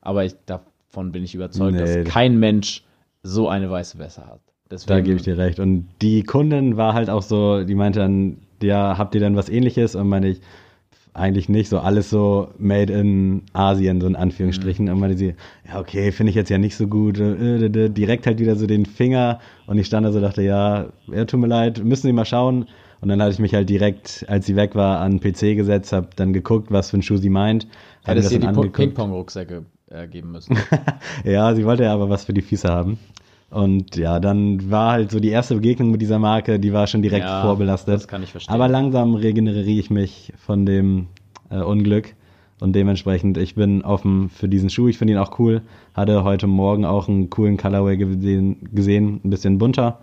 [0.00, 1.78] aber ich, davon bin ich überzeugt, Nee.
[1.80, 2.84] dass kein Mensch
[3.22, 4.40] so eine weiße Weste hat.
[4.70, 5.58] Deswegen, Da gebe ich dir recht.
[5.60, 9.48] Und die Kundin war halt auch so, die meinte dann, ja, habt ihr denn was
[9.48, 9.94] ähnliches?
[9.94, 10.40] Und meine ich,
[11.14, 14.86] eigentlich nicht, so alles so made in Asien, so in Anführungsstrichen.
[14.86, 14.92] Mhm.
[14.92, 15.34] Und meinte sie,
[15.66, 17.18] ja, okay, finde ich jetzt ja nicht so gut.
[17.18, 19.40] Äh, äh, äh, direkt halt wieder so den Finger.
[19.66, 22.66] Und ich stand da so, dachte, ja, ja, tut mir leid, müssen Sie mal schauen.
[23.00, 25.92] Und dann hatte ich mich halt direkt, als sie weg war, an den PC gesetzt,
[25.92, 27.68] habe dann geguckt, was für ein Schuh sie meint.
[28.04, 28.48] hättest dir die.
[28.48, 30.56] Ping-Pong-Rucksäcke äh, geben müssen.
[31.24, 32.98] Ja, sie wollte ja aber was für die Füße haben.
[33.50, 37.00] Und ja, dann war halt so die erste Begegnung mit dieser Marke, die war schon
[37.02, 37.94] direkt Ja, vorbelastet.
[37.94, 38.52] das kann ich verstehen.
[38.54, 41.06] Aber langsam regeneriere ich mich von dem
[41.50, 42.14] äh, Unglück.
[42.60, 44.88] Und dementsprechend, ich bin offen für diesen Schuh.
[44.88, 45.62] Ich finde ihn auch cool.
[45.94, 50.00] Hatte heute Morgen auch einen coolen Colorway gesehen, gesehen ein bisschen bunter.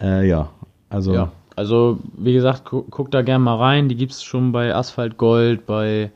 [0.00, 0.50] Äh, ja,
[0.88, 3.88] also Ja, also wie gesagt, gu guck da gerne mal rein.
[3.88, 6.12] Die gibt's schon bei Asphalt Gold, bei,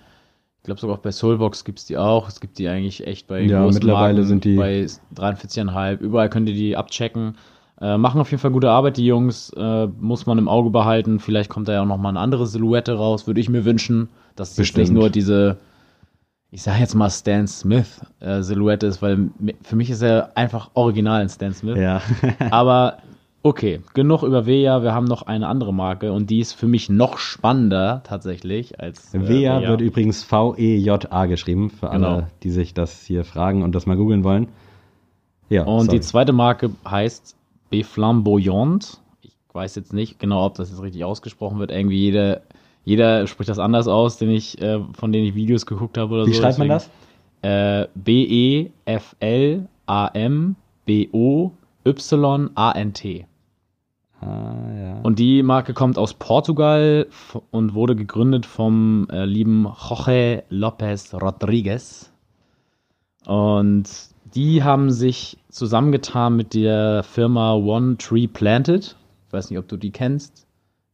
[0.68, 2.28] glaube sogar auch bei Soulbox gibt's die auch.
[2.28, 6.00] Es gibt die eigentlich echt bei Ja, großen mittlerweile Marken, sind die- bei 43,5.
[6.00, 7.37] Überall könnt ihr die abchecken.
[7.81, 9.50] Äh, machen auf jeden Fall gute Arbeit, die Jungs.
[9.57, 11.20] Äh, muss man im Auge behalten.
[11.20, 14.09] Vielleicht kommt da ja auch noch mal eine andere Silhouette raus, würde ich mir wünschen.
[14.37, 15.59] Dass es nicht nur diese,
[16.50, 19.31] ich sage jetzt mal Stan Smith äh, Silhouette ist, weil
[19.62, 21.76] für mich ist er einfach original ein Stan Smith.
[21.78, 22.00] ja.
[22.50, 22.98] Aber
[23.42, 24.83] okay, genug über Veja.
[24.83, 29.14] Wir haben noch eine andere Marke und die ist für mich noch spannender tatsächlich als
[29.14, 32.27] äh, Vea wird übrigens V-E-J-A geschrieben, für alle, Genau.
[32.42, 34.48] die sich das hier fragen und das mal googeln wollen.
[35.48, 35.98] Ja, Und sorry.
[35.98, 37.35] die zweite Marke heißt
[37.70, 39.01] Beflamboyant.
[39.22, 41.70] Ich weiß jetzt nicht genau, ob das jetzt richtig ausgesprochen wird.
[41.70, 42.42] Irgendwie jeder,
[42.85, 46.27] jeder spricht das anders aus, den ich, äh, von denen ich Videos geguckt habe oder
[46.27, 46.40] Wie so.
[46.42, 46.85] schreibt man das?
[46.85, 46.98] Deswegen,
[47.40, 47.87] Äh,
[51.92, 53.27] B-E-F-L-A-M-B-O-Y-A-N-T.
[54.20, 54.27] Ah,
[54.77, 55.01] ja.
[55.03, 57.07] Und die Marke kommt aus Portugal
[57.51, 62.11] und wurde gegründet vom äh, lieben Jorge Lopez Rodriguez.
[63.27, 63.85] Und
[64.35, 68.96] die haben sich zusammengetan mit der Firma One Tree Planted.
[69.27, 70.46] Ich weiß nicht, ob du die kennst.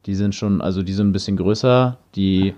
[0.07, 1.97] Die sind schon, also die sind ein bisschen größer.
[2.15, 2.55] Die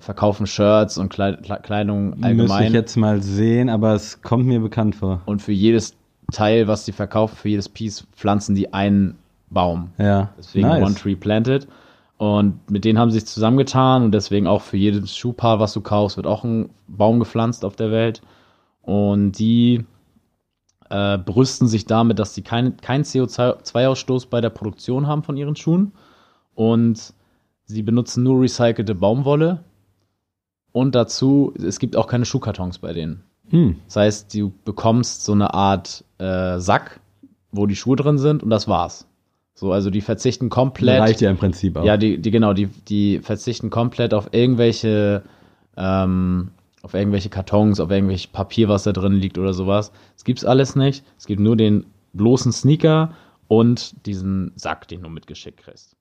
[0.00, 2.66] verkaufen Shirts und Kleid Kle- Kleidung Müsste allgemein.
[2.68, 5.22] ich jetzt mal sehen, aber es kommt mir bekannt vor.
[5.26, 5.94] Und für jedes
[6.32, 9.16] Teil, was die verkaufen, für jedes Piece pflanzen die einen
[9.50, 9.90] Baum.
[9.98, 10.84] Ja, Deswegen nice.
[10.84, 11.66] One Tree Planted.
[12.18, 15.80] Und mit denen haben sie sich zusammengetan und deswegen auch für jedes Schuhpaar, was du
[15.80, 18.22] kaufst, wird auch ein Baum gepflanzt auf der Welt.
[18.82, 19.84] Und die
[20.90, 25.56] äh, brüsten sich damit, dass sie keinen kein CO2-Ausstoß bei der Produktion haben von ihren
[25.56, 25.92] Schuhen.
[26.54, 27.14] Und
[27.64, 29.64] sie benutzen nur recycelte Baumwolle.
[30.72, 33.22] Und dazu, es gibt auch keine Schuhkartons bei denen.
[33.50, 33.76] Hm.
[33.86, 37.00] Das heißt, du bekommst so eine Art äh, Sack,
[37.52, 39.06] wo die Schuhe drin sind und das war's.
[39.54, 41.00] So, also die verzichten komplett.
[41.00, 41.84] Reicht ja im Prinzip auch.
[41.84, 45.24] Ja, die, die genau, die, die verzichten komplett auf irgendwelche,
[45.76, 46.50] ähm,
[46.82, 49.90] auf irgendwelche Kartons, auf irgendwelche Papier, was da drin liegt oder sowas.
[50.16, 51.04] Es gibt's alles nicht.
[51.16, 53.14] Es gibt nur den bloßen Sneaker
[53.48, 55.96] und diesen Sack, den du mitgeschickt kriegst.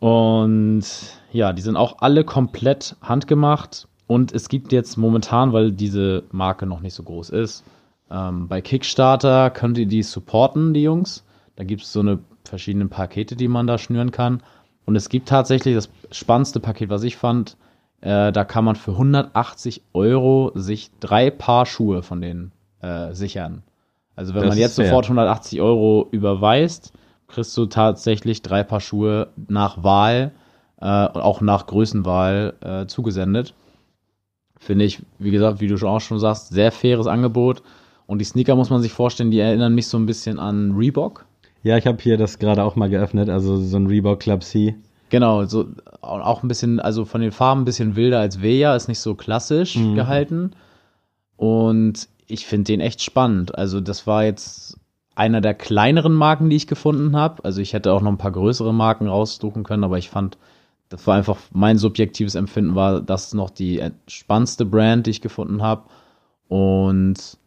[0.00, 0.84] Und
[1.32, 3.86] ja, die sind auch alle komplett handgemacht.
[4.06, 7.64] Und es gibt jetzt momentan, weil diese Marke noch nicht so groß ist,
[8.10, 11.24] ähm, bei Kickstarter könnt ihr die supporten, die Jungs.
[11.56, 14.42] Da gibt es so eine verschiedene Pakete, die man da schnüren kann.
[14.86, 17.56] Und es gibt tatsächlich das spannendste Paket, was ich fand.
[18.00, 23.62] Äh, da kann man für 180 Euro sich drei Paar Schuhe von denen äh, sichern.
[24.14, 26.92] Also wenn Das man jetzt sofort 180 Euro überweist,
[27.28, 30.32] kriegst du tatsächlich drei Paar Schuhe nach Wahl
[30.80, 33.54] äh, und auch nach Größenwahl äh, zugesendet.
[34.64, 37.62] Finde ich, wie gesagt, wie du auch schon sagst, sehr faires Angebot.
[38.06, 41.26] Und die Sneaker muss man sich vorstellen, die erinnern mich so ein bisschen an Reebok.
[41.62, 44.74] Ja, ich habe hier das gerade auch mal geöffnet, also so ein Reebok Club C.
[45.10, 45.66] Genau, so
[46.00, 49.14] auch ein bisschen, also von den Farben ein bisschen wilder als Veja, ist nicht so
[49.14, 49.94] klassisch Mhm.
[49.94, 50.50] gehalten.
[51.36, 53.56] Und ich finde den echt spannend.
[53.56, 54.78] Also, das war jetzt
[55.14, 57.44] einer der kleineren Marken, die ich gefunden habe.
[57.44, 60.38] Also, ich hätte auch noch ein paar größere Marken raussuchen können, aber ich fand,
[60.88, 65.62] das war einfach mein subjektives Empfinden, war das noch die spannendste Brand, die ich gefunden
[65.62, 65.84] habe.
[66.48, 67.38] Und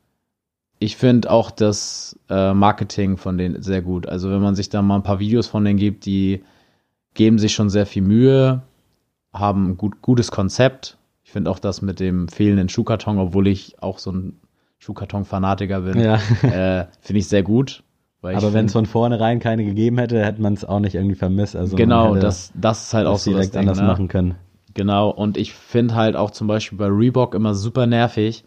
[0.80, 4.08] ich finde auch das äh, Marketing von denen sehr gut.
[4.08, 6.44] Also, wenn man sich da mal ein paar Videos von denen gibt, die
[7.14, 8.62] geben sich schon sehr viel Mühe,
[9.34, 10.98] haben ein gut, gutes Konzept.
[11.24, 14.40] Ich finde auch das mit dem fehlenden Schuhkarton, obwohl ich auch so ein
[14.80, 16.16] Schuhkarton-Fanatiker bin, Ja.
[16.44, 17.84] äh, finde ich sehr gut.
[18.22, 21.56] Aber wenn es von vornherein keine gegeben hätte, hätte man es auch nicht irgendwie vermisst.
[21.56, 23.88] Also genau, das, das ist halt auch das so das direkt Ding, anders ne?
[23.88, 24.36] machen können.
[24.74, 28.44] Genau, und ich finde halt auch zum Beispiel bei Reebok immer super nervig,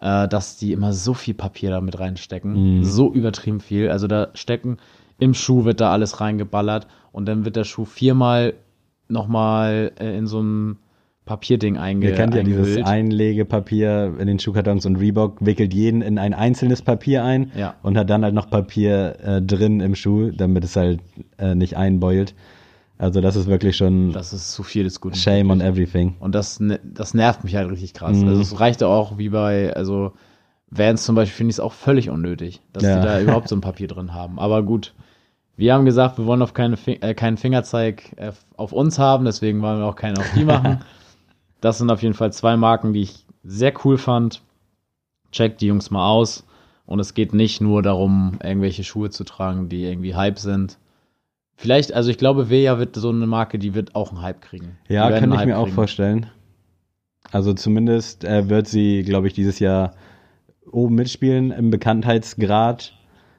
[0.00, 2.78] äh, dass die immer so viel Papier da mit reinstecken.
[2.78, 2.84] Mhm.
[2.84, 3.90] So übertrieben viel.
[3.90, 4.78] Also da stecken,
[5.18, 8.54] im Schuh wird da alles reingeballert und dann wird der Schuh viermal
[9.08, 10.78] nochmal äh, in so einem
[11.24, 12.86] Papierding einge Ihr kennt ja dieses eingehüllt.
[12.86, 17.74] Einlegepapier in den Schuhkartons und Reebok wickelt jeden in ein einzelnes Papier ein Ja.
[17.82, 21.00] und hat dann halt noch Papier äh, drin im Schuh, damit es halt
[21.38, 22.34] äh, nicht einbeult.
[22.98, 25.14] Also das ist wirklich schon Das ist zu viel des Guten.
[25.16, 26.14] Shame on everything.
[26.20, 28.16] Und das, ne- das nervt mich halt richtig krass.
[28.16, 28.28] Mhm.
[28.28, 30.12] Also es reicht auch wie bei, also
[30.70, 33.00] Vans zum Beispiel finde ich es auch völlig unnötig, dass Ja.
[33.00, 34.38] die da überhaupt so ein Papier drin haben.
[34.38, 34.94] Aber gut,
[35.56, 39.62] wir haben gesagt, wir wollen auf keine, äh, keinen Fingerzeig äh, auf uns haben, deswegen
[39.62, 40.80] wollen wir auch keinen auf die machen.
[41.62, 44.42] Das sind auf jeden Fall zwei Marken, die ich sehr cool fand.
[45.30, 46.44] Checkt die Jungs mal aus.
[46.84, 50.76] Und es geht nicht nur darum, irgendwelche Schuhe zu tragen, die irgendwie Hype sind.
[51.56, 54.76] Vielleicht, also ich glaube, Veja wird so eine Marke, die wird auch einen Hype kriegen.
[54.88, 55.74] Ja, kann ich mir auch kriegen.
[55.74, 56.26] vorstellen.
[57.30, 59.94] Also zumindest äh, wird sie, glaube ich, dieses Jahr
[60.70, 62.92] oben mitspielen im Bekanntheitsgrad.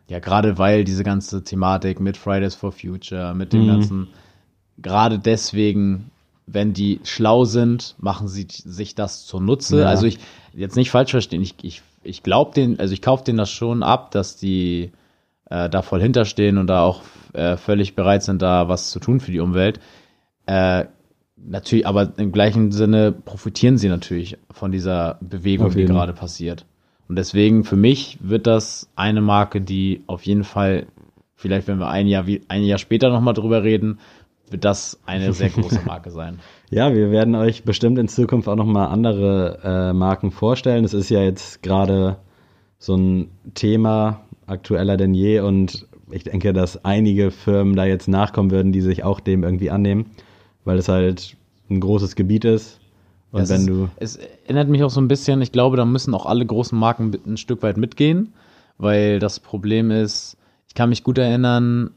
[0.08, 3.68] Ja, gerade weil diese ganze Thematik mit Fridays for Future, mit dem Mhm.
[3.68, 4.08] ganzen,
[4.78, 6.10] gerade deswegen,
[6.46, 9.82] wenn die schlau sind, machen sie sich das zunutze.
[9.82, 9.88] Ja.
[9.88, 10.20] Also ich,
[10.54, 13.84] jetzt nicht falsch verstehen, ich, ich, ich glaube den, also ich kaufe denen das schon
[13.84, 14.92] ab, dass die
[15.50, 17.02] äh, da voll hinterstehen und da auch
[17.34, 19.80] äh, völlig bereit sind, da was zu tun für die Umwelt.
[20.46, 20.86] Äh,
[21.38, 26.66] natürlich, aber im gleichen Sinne profitieren sie natürlich von dieser Bewegung, die gerade passiert.
[27.08, 30.88] Und deswegen für mich wird das eine Marke, die auf jeden Fall,
[31.36, 34.00] vielleicht wenn wir ein Jahr, wie- ein Jahr später nochmal drüber reden,
[34.50, 36.40] wird das eine sehr große Marke sein.
[36.70, 40.86] Ja, wir werden euch bestimmt in Zukunft auch nochmal andere äh, Marken vorstellen.
[40.86, 42.18] Es ist ja jetzt gerade
[42.78, 48.52] so ein Thema aktueller denn je und ich denke, dass einige Firmen da jetzt nachkommen
[48.52, 50.12] würden, die sich auch dem irgendwie annehmen,
[50.66, 51.36] weil es halt
[51.70, 52.80] ein großes Gebiet ist.
[53.32, 55.86] Und Es wenn ist, du Es erinnert mich auch so ein bisschen, ich glaube, da
[55.86, 58.34] müssen auch alle großen Marken ein Stück weit mitgehen,
[58.78, 61.92] weil das Problem ist, ich kann mich gut erinnern,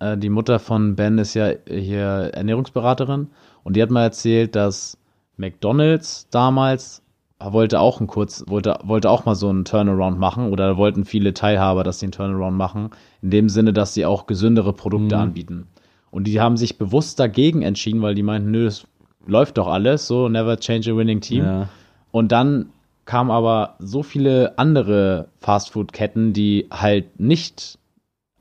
[0.00, 3.28] äh, die Mutter von Ben ist ja hier Ernährungsberaterin
[3.64, 4.98] und die hat mal erzählt, dass
[5.36, 7.02] McDonalds damals
[7.40, 11.34] wollte auch ein kurz, wollte, wollte auch mal so einen Turnaround machen oder wollten viele
[11.34, 12.90] Teilhaber, dass sie einen Turnaround machen,
[13.22, 15.22] in dem Sinne, dass sie auch gesündere Produkte Mhm.
[15.22, 15.66] anbieten.
[16.10, 18.86] Und die haben sich bewusst dagegen entschieden, weil die meinten, nö, das
[19.26, 21.44] läuft doch alles, so never change a winning team.
[21.44, 21.68] ja,
[22.10, 22.70] Und dann
[23.04, 27.78] kamen aber so viele andere Fastfood-Ketten, die halt nicht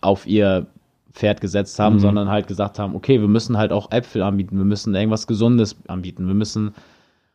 [0.02, 0.66] auf ihr
[1.18, 2.00] Pferd gesetzt haben, Mhm.
[2.00, 5.76] sondern halt gesagt haben, okay, wir müssen halt auch Äpfel anbieten, wir müssen irgendwas Gesundes
[5.88, 6.74] anbieten, wir müssen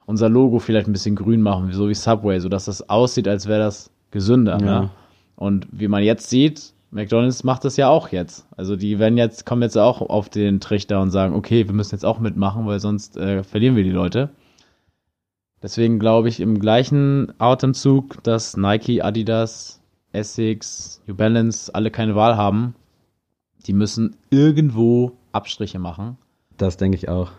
[0.07, 3.61] unser Logo vielleicht ein bisschen grün machen, so wie Subway, sodass das aussieht, als wäre
[3.61, 4.59] das gesünder.
[4.61, 4.81] Ja.
[4.83, 4.91] Ne?
[5.37, 8.47] Und wie man jetzt sieht, McDonalds macht das ja auch jetzt.
[8.57, 11.95] Also die werden jetzt, kommen jetzt auch auf den Trichter und sagen, okay, wir müssen
[11.95, 14.29] jetzt auch mitmachen, weil sonst äh, verlieren wir die Leute.
[15.63, 19.81] Deswegen glaube ich im gleichen Atemzug, dass Nike, Adidas,
[20.13, 22.75] Essex, New Balance alle keine Wahl haben.
[23.67, 26.17] Die müssen irgendwo Abstriche machen.
[26.59, 27.31] das denke ich auch.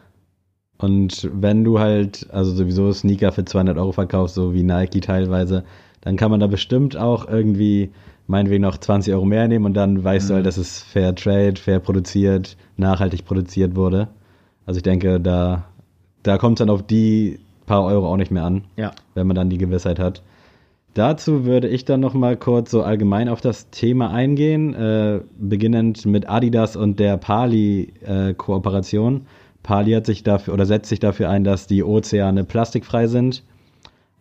[0.77, 5.63] Und wenn du halt, also sowieso Sneaker für 200 Euro verkaufst, so wie Nike teilweise,
[6.01, 7.91] dann kann man da bestimmt auch irgendwie
[8.27, 11.55] meinetwegen noch 20 Euro mehr nehmen und dann weißt du halt, dass es fair trade,
[11.57, 14.07] fair produziert, nachhaltig produziert wurde.
[14.65, 15.65] Also ich denke, da,
[16.23, 18.91] da kommt es dann auf die paar Euro auch nicht mehr an, Ja.
[19.13, 20.21] wenn man dann die Gewissheit hat.
[20.93, 26.05] Dazu würde ich dann noch mal kurz so allgemein auf das Thema eingehen, äh, beginnend
[26.05, 29.25] mit Adidas und der Pali-Kooperation.
[29.63, 33.43] Pali hat sich dafür oder setzt sich dafür ein, dass die Ozeane plastikfrei sind.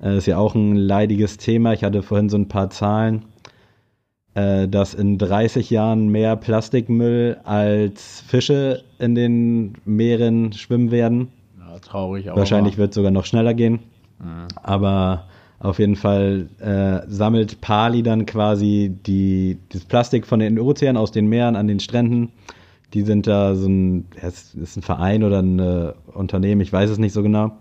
[0.02, 1.74] Äh, ist ja auch ein leidiges Thema.
[1.74, 3.26] Ich hatte vorhin so ein paar Zahlen,
[4.34, 11.28] äh, dass in 30 Jahren mehr Plastikmüll als Fische in den Meeren schwimmen werden.
[11.58, 13.80] ja traurig, Wahrscheinlich wird es sogar noch schneller gehen.
[14.20, 14.46] Mhm.
[14.62, 15.26] Aber
[15.62, 21.12] Auf jeden Fall äh, sammelt Pali dann quasi die, das Plastik von den Ozeanen aus
[21.12, 22.32] den Meeren an den Stränden.
[22.94, 26.90] Die sind da so ein, es ist ein Verein oder ein äh, Unternehmen, ich weiß
[26.90, 27.52] es nicht so genau.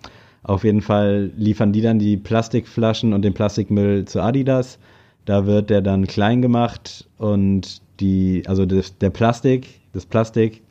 [0.42, 4.80] Auf jeden Fall liefern die dann die Plastikflaschen und den Plastikmüll zu Adidas.
[5.26, 10.64] Da wird der dann klein gemacht und die, also das, der Plastik, das Plastik,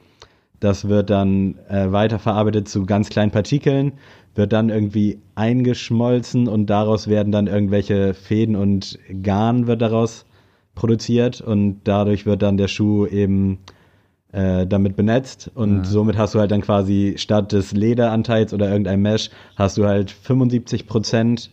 [0.60, 3.92] das wird dann äh, weiterverarbeitet zu ganz kleinen Partikeln,
[4.34, 10.26] wird dann irgendwie eingeschmolzen und daraus werden dann irgendwelche Fäden und Garn wird daraus
[10.74, 13.58] produziert und dadurch wird dann der Schuh eben
[14.32, 15.84] äh, damit benetzt und Ja.
[15.84, 20.10] somit hast du halt dann quasi statt des Lederanteils oder irgendein Mesh hast du halt
[20.10, 21.50] 75 Prozent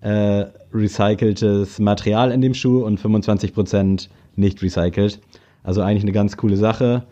[0.00, 5.20] äh, recyceltes Material in dem Schuh und 25 Prozent nicht recycelt.
[5.62, 7.04] Also eigentlich eine ganz coole Sache.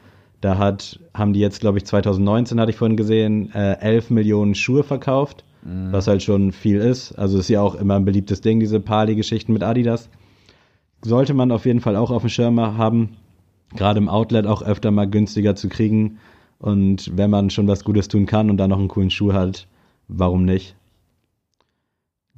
[0.45, 4.55] Da hat, haben die jetzt, glaube ich, 2019 hatte ich vorhin gesehen, äh, 11 Millionen
[4.55, 7.13] Schuhe verkauft, was halt schon viel ist.
[7.13, 10.11] Also ist ja auch immer ein beliebtes Ding, diese Pali-Geschichten mit Adidas.
[11.03, 13.17] Sollte man auf jeden Fall auch auf dem Schirm haben
[13.75, 16.19] gerade im Outlet auch öfter mal günstiger zu kriegen.
[16.59, 19.67] Und wenn man schon was Gutes tun kann und dann noch einen coolen Schuh hat,
[20.09, 20.77] warum nicht?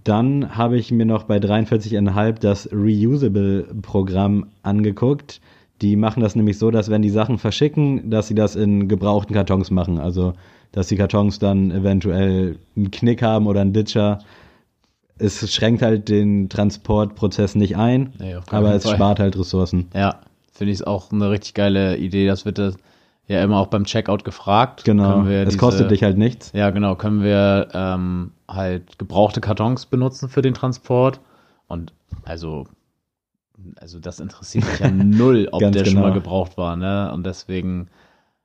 [0.04, 5.40] Dann habe ich mir noch bei 43,5 das Reusable-Programm angeguckt.
[5.82, 9.34] Die machen das nämlich so, dass wenn die Sachen verschicken, dass sie das in gebrauchten
[9.34, 9.98] Kartons machen.
[9.98, 10.32] Also,
[10.72, 14.18] dass die Kartons dann eventuell einen Knick haben oder einen Ditcher.
[15.18, 18.94] Es schränkt halt den Transportprozess nicht ein, Nee, aber es Fall.
[18.96, 19.88] spart halt Ressourcen.
[19.94, 20.20] Ja,
[20.52, 22.26] finde ich auch eine richtig geile Idee.
[22.26, 22.76] Das wird das
[23.26, 24.84] ja immer auch beim Checkout gefragt.
[24.84, 25.24] Genau.
[25.26, 26.52] Es diese- kostet dich halt nichts.
[26.54, 26.96] Ja, genau.
[26.96, 31.20] Können wir ähm, halt gebrauchte Kartons benutzen für den Transport.
[31.66, 31.92] Und
[32.24, 32.66] also,
[33.80, 36.08] also das interessiert mich ja null, ob der schon genau.
[36.08, 36.76] mal gebraucht war.
[36.76, 37.12] Ne?
[37.12, 37.88] Und deswegen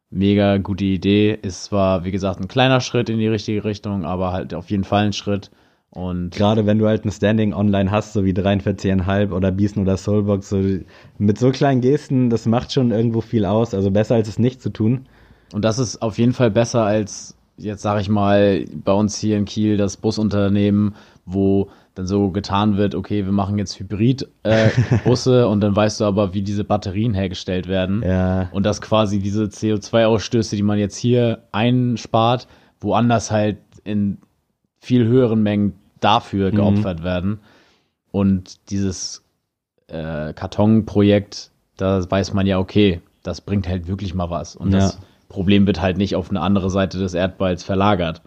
[0.10, 1.38] mega gute Idee.
[1.41, 4.84] Ist zwar, wie gesagt, ein kleiner Schritt in die richtige Richtung, aber halt auf jeden
[4.84, 5.52] Fall ein Schritt.
[5.89, 9.97] Und Gerade wenn du halt ein Standing online hast, so wie 43,5 oder Beeson oder
[9.97, 10.62] Soulbox, so
[11.17, 13.74] mit so kleinen Gesten, das macht schon irgendwo viel aus.
[13.74, 15.08] Also besser als es nicht zu tun.
[15.54, 19.38] Und das ist auf jeden Fall besser als, jetzt sage ich mal, bei uns hier
[19.38, 20.95] in Kiel das Busunternehmen,
[21.26, 26.34] wo dann so getan wird, okay, wir machen jetzt Hybrid-Busse und dann weißt du aber,
[26.34, 28.01] wie diese Batterien hergestellt werden.
[28.04, 32.47] Ja, Und dass quasi diese CO2-Ausstöße, die man jetzt hier einspart,
[32.80, 34.19] woanders halt in
[34.80, 36.56] viel höheren Mengen dafür Mhm.
[36.56, 37.39] geopfert werden.
[38.12, 39.23] Und dieses
[39.88, 44.56] äh, Kartonprojekt, da weiß man ja, okay, das bringt halt wirklich mal was.
[44.56, 44.99] Und das Ja.
[45.30, 48.21] Problem wird halt nicht auf eine andere Seite des Erdballs verlagert.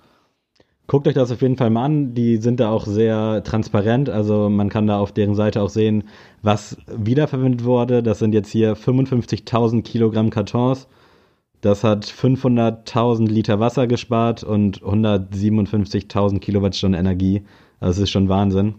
[0.86, 2.14] Guckt euch das auf jeden Fall mal an.
[2.14, 4.10] Die sind da auch sehr transparent.
[4.10, 6.04] Also man kann da auf deren Seite auch sehen,
[6.42, 8.02] was wiederverwendet wurde.
[8.02, 10.88] Das sind jetzt hier 55.000 Kilogramm Kartons.
[11.60, 17.42] Das hat 500.000 Liter Wasser gespart und 157.000 Kilowattstunden Energie.
[17.80, 18.74] Also es ist schon Wahnsinn.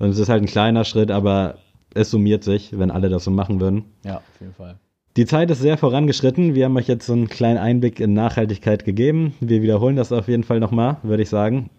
[0.00, 1.58] Und es ist halt ein kleiner Schritt, aber
[1.94, 3.84] es summiert sich, wenn alle das so machen würden.
[4.04, 4.76] Ja, auf jeden Fall.
[5.16, 6.56] Die Zeit ist sehr vorangeschritten.
[6.56, 9.32] Wir haben euch jetzt so einen kleinen Einblick in Nachhaltigkeit gegeben.
[9.38, 11.70] Wir wiederholen das auf jeden Fall nochmal, würde ich sagen.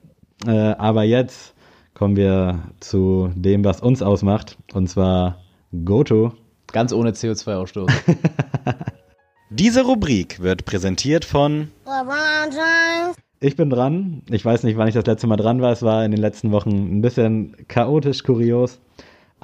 [0.47, 1.53] Äh, aber jetzt
[1.93, 4.57] kommen wir zu dem, was uns ausmacht.
[4.73, 5.41] Und zwar
[5.83, 6.31] Goto.
[6.71, 7.91] Ganz ohne CO2-Ausstoß.
[9.49, 13.17] Diese Rubrik wird präsentiert von LeBron James.
[13.41, 14.21] Ich bin dran.
[14.29, 15.73] Ich weiß nicht, wann ich das letzte Mal dran war.
[15.73, 18.79] Es war in den letzten Wochen ein bisschen chaotisch, kurios.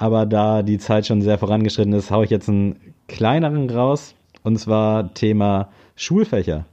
[0.02, 2.74] Aber da die Zeit schon sehr vorangeschritten ist, haue ich jetzt einen
[3.06, 4.16] kleineren raus.
[4.42, 6.64] Und zwar Thema Schulfächer.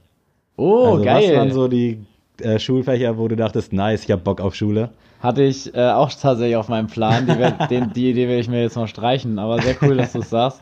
[0.56, 1.28] Oh, also, geil.
[1.28, 2.04] Was waren so die
[2.40, 4.90] äh, Schulfächer, wo du dachtest, nice, ich hab Bock auf Schule?
[5.20, 7.26] Hatte ich äh, auch tatsächlich auf meinem Plan.
[7.28, 10.10] Die, werd, den, die Idee werde ich mir jetzt mal streichen, aber sehr cool, dass
[10.10, 10.60] du es sagst.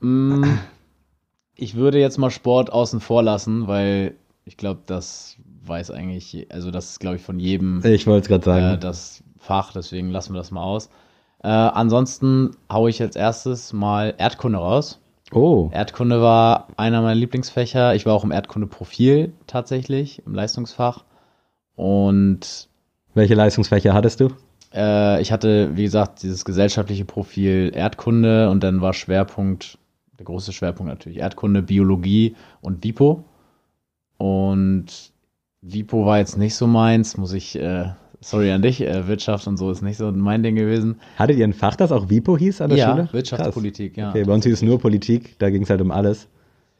[0.00, 0.54] Mm,
[1.54, 4.14] ich würde jetzt mal Sport außen vor lassen, weil
[4.46, 5.36] ich glaube, das
[5.66, 8.76] weiß eigentlich, also das ist, glaube ich, von jedem Ich wollte es gerade sagen.
[8.76, 10.88] äh, das Fach, deswegen lassen wir das mal aus.
[11.42, 15.00] Äh, ansonsten haue ich als erstes mal Erdkunde raus.
[15.32, 17.94] oh, Erdkunde war einer meiner Lieblingsfächer.
[17.94, 21.04] Ich war auch im Erdkunde-Profil tatsächlich, im Leistungsfach.
[21.76, 22.68] Und
[23.14, 24.28] welche Leistungsfächer hattest du?
[24.74, 29.78] äh, ich hatte, wie gesagt, dieses gesellschaftliche Profil Erdkunde und dann war Schwerpunkt,
[30.18, 33.24] der große Schwerpunkt natürlich Erdkunde, Biologie und WIPO.
[34.18, 35.12] Und
[35.62, 39.56] WIPO war jetzt nicht so meins, muss ich, äh, sorry an dich, äh, Wirtschaft und
[39.56, 41.00] so ist nicht so mein Ding gewesen.
[41.16, 43.08] Hattet ihr ein Fach, das auch WIPO hieß an der Ja, Schule?
[43.12, 44.10] Wirtschaftspolitik, ja.
[44.10, 46.28] Okay, bei uns hieß es nur Politik, da ging es halt um alles.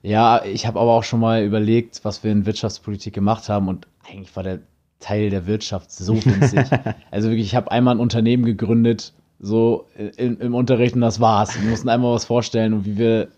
[0.02, 3.86] Ja, ich habe aber auch schon mal überlegt, was wir in Wirtschaftspolitik gemacht haben und
[4.08, 4.60] eigentlich war der
[4.98, 6.66] Teil der Wirtschaft so winzig.
[7.10, 9.86] also wirklich, ich habe einmal ein Unternehmen gegründet, so
[10.16, 11.60] im, im Unterricht und das war's.
[11.60, 13.28] Wir mussten einmal was vorstellen und wie wir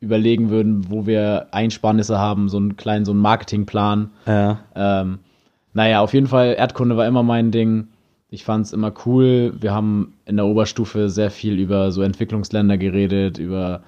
[0.00, 4.10] überlegen würden, wo wir Einsparnisse haben, so einen kleinen, so einen Marketingplan.
[4.26, 4.60] Ja.
[4.74, 5.18] Ähm,
[5.72, 7.88] naja, auf jeden Fall, Erdkunde war immer mein Ding.
[8.28, 9.54] ich fand es immer cool.
[9.60, 13.82] Wir haben in der Oberstufe sehr viel über so Entwicklungsländer geredet, über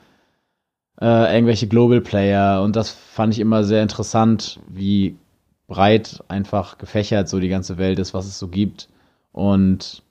[1.01, 5.17] äh, irgendwelche Global Player und das fand ich immer sehr interessant, wie
[5.67, 8.89] breit einfach gefächert so die ganze Welt ist, was es so gibt.
[9.33, 10.03] Und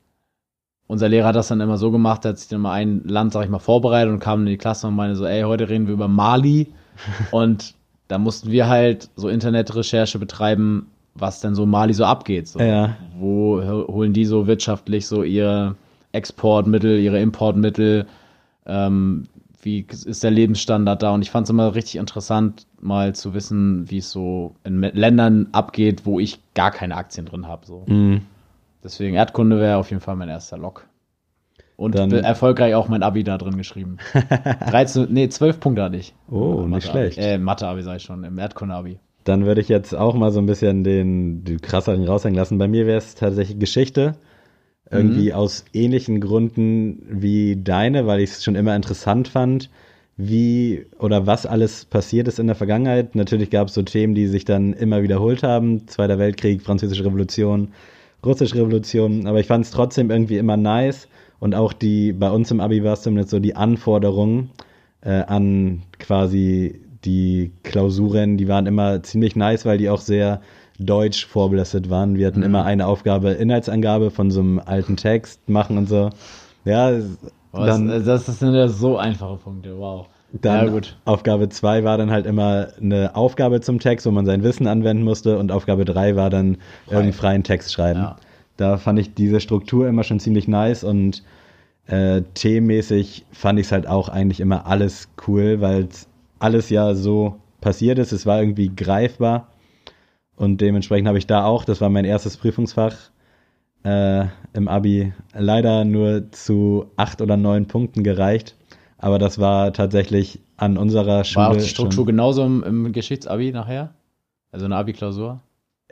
[0.87, 3.33] unser Lehrer hat das dann immer so gemacht, er hat sich dann mal ein Land,
[3.33, 5.87] sag ich mal, vorbereitet und kam in die Klasse und meinte so, ey, heute reden
[5.87, 6.73] wir über Mali.
[7.31, 7.75] und
[8.07, 12.47] da mussten wir halt so Internetrecherche betreiben, was denn so Mali so abgeht.
[12.47, 12.59] So.
[12.59, 12.95] Ja.
[13.17, 15.75] Wo holen die so wirtschaftlich so ihre
[16.11, 18.05] Exportmittel, ihre Importmittel?
[18.65, 19.25] Ähm,
[19.63, 21.11] wie ist der Lebensstandard da?
[21.13, 25.47] Und ich fand es immer richtig interessant, mal zu wissen, wie es so in Ländern
[25.51, 27.65] abgeht, wo ich gar keine Aktien drin habe.
[27.65, 27.83] So.
[27.87, 28.21] Mhm.
[28.83, 30.87] Deswegen Erdkunde wäre auf jeden Fall mein erster Log.
[31.77, 33.97] Und Dann- erfolgreich auch mein Abi da drin geschrieben.
[34.69, 36.13] 13, nee, 12 Punkte hatte ich.
[36.29, 37.17] Oh, nicht schlecht.
[37.17, 38.99] Äh, Mathe-Abi sag ich schon, im Erdkunde-Abi.
[39.23, 42.57] Dann würde ich jetzt auch mal so ein bisschen den, den krasseren raushängen lassen.
[42.57, 44.15] Bei mir wäre es tatsächlich Geschichte.
[44.93, 49.69] Irgendwie aus ähnlichen Gründen wie deine, weil ich es schon immer interessant fand,
[50.17, 53.15] wie oder was alles passiert ist in der Vergangenheit.
[53.15, 55.87] Natürlich gab es so Themen, die sich dann immer wiederholt haben.
[55.87, 57.69] Zweiter Weltkrieg, Französische Revolution,
[58.25, 59.27] Russische Revolution.
[59.27, 61.07] Aber ich fand es trotzdem irgendwie immer nice.
[61.39, 64.51] Und auch die, bei uns im Abi war es zumindest so die Anforderungen
[65.01, 70.41] äh, an quasi die Klausuren, die waren immer ziemlich nice, weil die auch sehr
[70.79, 72.15] deutsch vorbelastet waren.
[72.17, 72.45] Wir hatten Mhm.
[72.45, 76.09] immer eine Aufgabe, Inhaltsangabe von so einem alten Text machen und so.
[76.65, 76.91] Ja,
[77.51, 80.07] Boah, dann, das, das, das sind ja so einfache Punkte, wow.
[80.31, 80.97] dann ja, gut.
[81.05, 85.03] Aufgabe 2 war dann halt immer eine Aufgabe zum Text, wo man sein Wissen anwenden
[85.03, 87.99] musste und Aufgabe 3 war dann irgendeinen freien Text schreiben.
[87.99, 88.15] Ja.
[88.57, 91.23] Da fand ich diese Struktur immer schon ziemlich nice und
[91.87, 95.89] äh, themenmäßig fand ich es halt auch eigentlich immer alles cool, weil
[96.41, 98.11] alles ja so passiert ist.
[98.11, 99.47] Es war irgendwie greifbar
[100.35, 102.95] und dementsprechend habe ich da auch, das war mein erstes Prüfungsfach
[103.83, 108.55] äh, im Abi, leider nur zu acht oder neun Punkten gereicht.
[108.97, 111.45] Aber das war tatsächlich an unserer Schule.
[111.45, 113.93] War auch die Struktur genauso im, im Geschichtsabi nachher?
[114.51, 115.41] Also eine Abi-Klausur?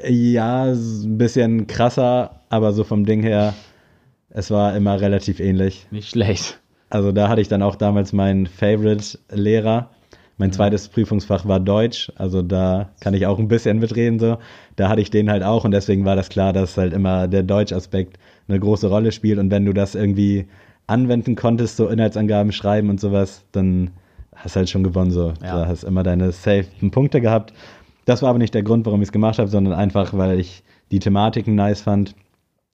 [0.08, 3.54] Ja, ein bisschen krasser, aber so vom Ding her,
[4.30, 5.88] es war immer relativ ähnlich.
[5.92, 6.60] Nicht schlecht.
[6.90, 9.90] Also da hatte ich dann auch damals meinen Favorite-Lehrer.
[10.40, 14.38] Mein zweites Prüfungsfach war Deutsch, also da kann ich auch ein bisschen mitreden so.
[14.78, 17.44] Da hatte ich den halt auch und deswegen war das klar, dass halt immer der
[17.44, 18.18] Deutschaspekt
[18.48, 20.48] eine große Rolle spielt und wenn du das irgendwie
[20.88, 23.92] anwenden konntest, so Inhaltsangaben schreiben und sowas, dann
[24.34, 25.34] hast halt schon gewonnen so.
[25.44, 25.60] Ja.
[25.60, 27.54] Da hast immer deine safen Punkte gehabt.
[28.06, 30.64] Das war aber nicht der Grund, warum ich es gemacht habe, sondern einfach, weil ich
[30.90, 32.16] die Thematiken nice fand,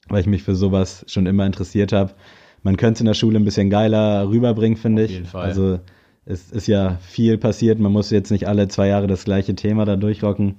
[0.08, 2.14] weil ich mich für sowas schon immer interessiert habe.
[2.62, 5.16] Man könnte es in der Schule ein bisschen geiler rüberbringen, finde Auf ich.
[5.16, 5.46] jeden Fall.
[5.46, 5.80] Also
[6.26, 7.80] es ist ja viel passiert.
[7.80, 10.56] Man muss jetzt nicht alle zwei Jahre das gleiche Thema da durchrocken.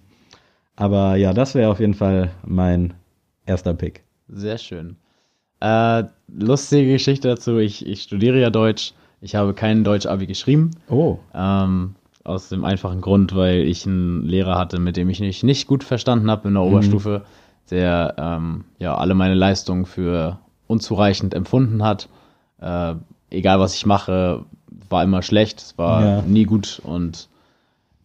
[0.77, 2.95] Aber ja, das wäre auf jeden Fall mein
[3.47, 4.05] erster Pick.
[4.29, 4.97] Sehr schön.
[5.61, 7.59] Äh, lustige Geschichte dazu.
[7.59, 8.93] Ich, ich studiere ja Deutsch.
[9.21, 10.73] Ich habe kein Deutsch-Abi geschrieben.
[10.89, 11.19] Oh.
[11.35, 15.67] Ähm, aus dem einfachen Grund, weil ich einen Lehrer hatte, mit dem ich mich nicht
[15.67, 17.25] gut verstanden habe in der Oberstufe,
[17.71, 22.09] der ähm, ja alle meine Leistungen für unzureichend empfunden hat.
[22.61, 22.97] Äh,
[23.31, 24.45] egal was ich mache,
[24.89, 26.23] war immer schlecht, es war Ja.
[26.23, 27.29] nie gut und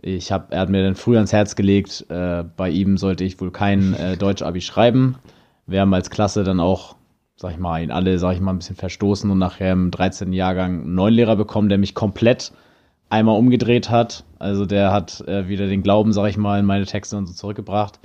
[0.01, 3.39] ich hab, er hat mir dann früh ans Herz gelegt, äh, bei ihm sollte ich
[3.39, 5.15] wohl kein äh, Deutsch-Abi schreiben.
[5.67, 6.95] Wir haben als Klasse dann auch,
[7.35, 10.33] sag ich mal, ihn alle, sag ich mal, ein bisschen verstoßen und nachher im 13.
[10.33, 12.51] Jahrgang einen neuen Lehrer bekommen, der mich komplett
[13.09, 14.23] einmal umgedreht hat.
[14.39, 17.33] Also der hat äh, wieder den Glauben, sag ich mal, in meine Texte und so
[17.33, 17.99] zurückgebracht.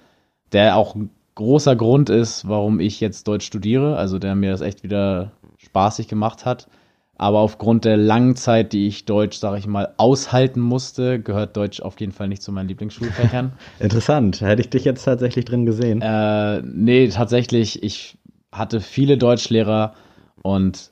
[0.53, 3.97] Der auch ein großer Grund ist, warum ich jetzt Deutsch studiere.
[3.97, 6.69] Also der mir das echt wieder spaßig gemacht hat.
[7.19, 11.81] Aber aufgrund der langen Zeit, die ich Deutsch, sag ich mal, aushalten musste, gehört Deutsch
[11.81, 13.53] auf jeden Fall nicht zu meinen Lieblingsschulfächern.
[13.81, 14.43] Interessant.
[14.43, 16.03] Hätte ich dich jetzt tatsächlich drin gesehen.
[16.03, 18.19] Äh, nee, tatsächlich, ich
[18.53, 19.95] hatte viele Deutschlehrer
[20.43, 20.91] und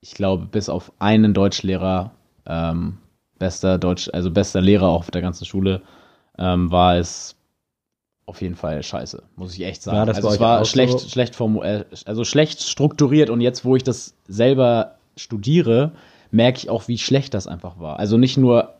[0.00, 2.12] ich glaube, bis auf einen Deutschlehrer,
[2.46, 2.98] ähm,
[3.38, 5.82] bester Deutsch, also bester Lehrer auch auf der ganzen Schule,
[6.38, 7.36] ähm, war es
[8.26, 9.98] auf jeden Fall scheiße, muss ich echt sagen.
[9.98, 11.08] War das also es war schlecht, so?
[11.08, 15.92] schlecht äh, also schlecht strukturiert und jetzt, wo ich das selber studiere,
[16.30, 17.98] merke ich auch, wie schlecht das einfach war.
[17.98, 18.74] Also nicht nur,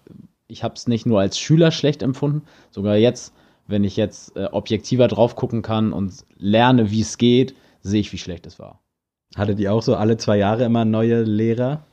[0.46, 3.34] ich habe es nicht nur als Schüler schlecht empfunden, sogar jetzt,
[3.66, 8.12] wenn ich jetzt äh, objektiver drauf gucken kann und lerne, wie es geht, sehe ich,
[8.12, 8.80] wie schlecht es war.
[9.36, 11.84] Hattet ihr auch so alle zwei Jahre immer neue Lehrer?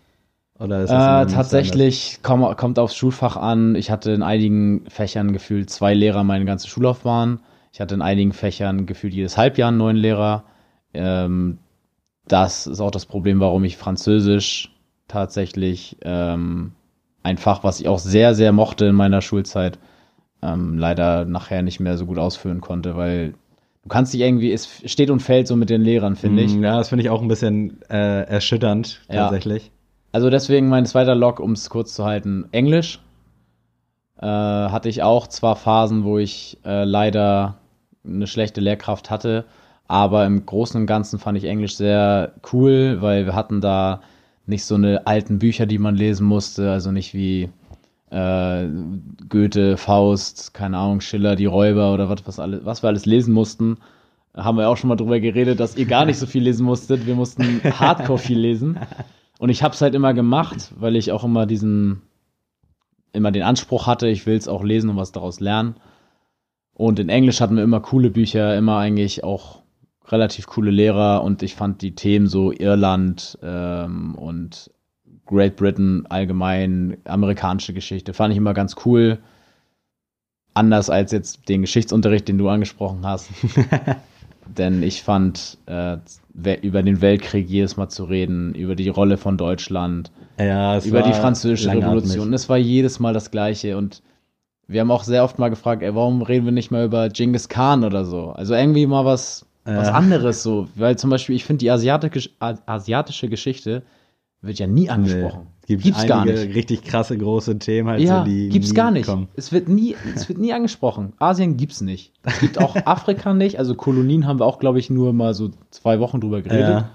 [0.60, 3.76] Oder ist das Äh, tatsächlich komm, kommt aufs Schulfach an.
[3.76, 7.42] Ich hatte in einigen Fächern gefühlt zwei Lehrer meine ganze Schullaufbahn.
[7.72, 10.46] Ich hatte in einigen Fächern gefühlt jedes Halbjahr einen neuen Lehrer.
[10.96, 11.60] Ähm,
[12.28, 14.72] das ist auch das Problem, warum ich Französisch
[15.08, 16.74] tatsächlich ähm,
[17.24, 19.80] ein Fach, was ich auch sehr, sehr mochte in meiner Schulzeit,
[20.42, 23.34] ähm, leider nachher nicht mehr so gut ausführen konnte, weil
[23.84, 26.54] du kannst dich irgendwie, es steht und fällt so mit den Lehrern, finde ich.
[26.56, 29.16] Mm, Ja, das finde ich auch ein bisschen äh, erschütternd, Ja.
[29.24, 29.72] tatsächlich.
[30.12, 33.00] Also deswegen mein zweiter Log, um es kurz zu halten, Englisch.
[34.20, 37.60] Äh, hatte ich auch zwar Phasen, wo ich äh, leider
[38.06, 39.46] eine schlechte Lehrkraft hatte,
[39.88, 44.02] aber im Großen und Ganzen fand ich Englisch sehr cool, weil wir hatten da
[44.46, 47.50] nicht so eine alten Bücher, die man lesen musste, also nicht wie
[48.10, 48.68] äh,
[49.30, 53.34] Goethe, Faust, keine Ahnung, Schiller, die Räuber oder was, was, alles, was wir alles lesen
[53.34, 53.78] mussten.
[54.36, 57.06] Haben wir auch schon mal drüber geredet, dass ihr gar nicht so viel lesen musstet.
[57.06, 58.78] Wir mussten hardcore viel lesen.
[59.40, 62.02] Und ich habe es halt immer gemacht, weil ich auch immer diesen,
[63.14, 65.76] immer den Anspruch hatte, ich will es auch lesen und was daraus lernen.
[66.74, 69.64] Und in Englisch hatten wir immer coole Bücher, immer eigentlich auch
[70.10, 74.72] relativ coole Lehrer und ich fand die Themen so Irland ähm, und
[75.26, 79.20] Great Britain allgemein, amerikanische Geschichte, fand ich immer ganz cool.
[80.54, 83.30] Anders als jetzt den Geschichtsunterricht, den du angesprochen hast.
[84.58, 85.98] Denn ich fand, äh,
[86.62, 91.14] über den Weltkrieg jedes Mal zu reden, über die Rolle von Deutschland, Ja, über die
[91.14, 91.72] französische.
[91.72, 92.34] Revolution.
[92.34, 94.02] Es war jedes Mal das Gleiche und
[94.68, 97.50] wir haben auch sehr oft mal gefragt, ey, warum reden wir nicht mal über Genghis
[97.50, 98.30] Khan oder so?
[98.32, 99.46] Also irgendwie mal was,
[99.76, 99.94] was Ja.
[99.94, 100.68] anderes so.
[100.76, 103.84] Weil zum Beispiel, ich finde, die asiatische, asiatische Geschichte
[104.42, 105.48] wird ja nie angesprochen.
[105.66, 106.56] Gibt Gibt's gar nicht.
[106.56, 109.06] richtig krasse große Themen halt Ja, so, die gibt's gar nicht.
[109.08, 109.28] kommen.
[109.36, 111.12] Es wird nie, es wird nie angesprochen.
[111.20, 112.14] Asien gibt's nicht.
[112.24, 113.60] Es gibt auch Afrika nicht.
[113.60, 116.70] Also Kolonien haben wir auch, glaube ich, nur mal so zwei Wochen drüber geredet.
[116.70, 116.90] Ja.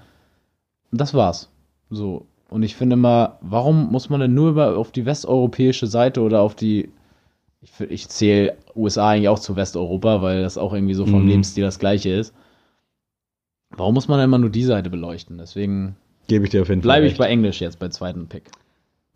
[0.90, 1.50] Und das war's.
[1.90, 2.24] So.
[2.48, 6.40] Und ich finde mal, warum muss man denn nur über, auf die westeuropäische Seite oder
[6.40, 6.88] auf die,
[7.60, 11.28] ich, ich zähle USA eigentlich auch zu Westeuropa, weil das auch irgendwie so vom Mhm.
[11.28, 12.32] Lebensstil das gleiche ist.
[13.76, 15.38] Warum muss man immer nur die Seite beleuchten?
[15.38, 15.96] Deswegen
[16.28, 16.86] Gebe ich dir auf jeden Fall.
[16.88, 18.44] bleibe ich bei Englisch jetzt, bei zweiten Pick.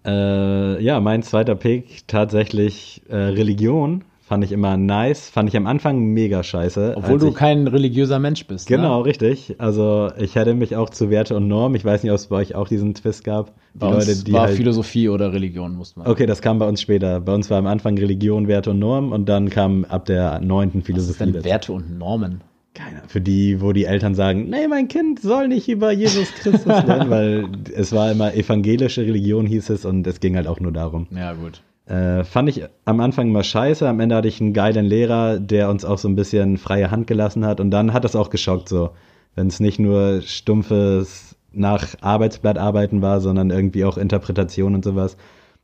[0.04, 4.04] Äh, ja, mein zweiter Pick tatsächlich äh, Religion.
[4.20, 5.30] Fand ich immer nice.
[5.30, 6.94] Fand ich am Anfang mega scheiße.
[6.96, 8.66] Obwohl du ich, kein religiöser Mensch bist.
[8.66, 9.04] Genau, Ne?
[9.06, 9.54] richtig.
[9.58, 11.76] Also ich hätte mich auch zu Werte und Norm.
[11.76, 13.52] Ich weiß nicht, ob es bei euch auch diesen Twist gab.
[13.74, 16.08] Die Bei uns Leute, war halt, Philosophie oder Religion, musste man.
[16.08, 17.20] Okay, das kam bei uns später.
[17.20, 20.78] Bei uns war am Anfang Religion, Werte und Norm und dann kam ab der neunten
[20.80, 21.44] Was ist Philosophie denn.
[21.44, 22.40] Werte und Normen?
[22.76, 23.02] Keiner.
[23.08, 27.10] Für die, wo die Eltern sagen, nee, mein Kind soll nicht über Jesus Christus lernen,
[27.10, 31.06] weil es war immer evangelische Religion, hieß es, und es ging halt auch nur darum.
[31.10, 31.62] Ja, gut.
[31.86, 33.88] Äh, fand ich am Anfang mal scheiße.
[33.88, 37.06] Am Ende hatte ich einen geilen Lehrer, der uns auch so ein bisschen freie Hand
[37.06, 37.60] gelassen hat.
[37.60, 38.90] Und dann hat das auch geschockt, so.
[39.34, 45.16] Wenn es nicht nur stumpfes nach Arbeitsblatt arbeiten war, sondern irgendwie auch Interpretation und sowas.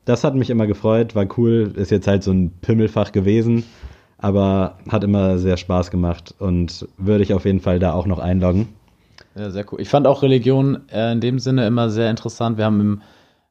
[0.04, 1.72] Das hat mich immer gefreut, war cool.
[1.76, 3.64] Ist jetzt halt so ein Pimmelfach gewesen,
[4.22, 8.20] aber hat immer sehr Spaß gemacht und würde ich auf jeden Fall da auch noch
[8.20, 8.68] einloggen.
[9.34, 9.80] Ja, sehr cool.
[9.80, 12.56] Ich fand auch Religion äh, in dem Sinne immer sehr interessant.
[12.56, 13.02] Wir haben im,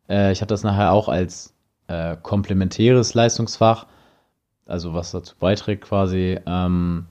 [0.09, 1.53] äh, ich hatte das nachher auch als
[1.87, 3.85] äh, komplementäres Leistungsfach,
[4.65, 6.39] also was dazu beiträgt quasi.
[6.45, 7.05] Ähm,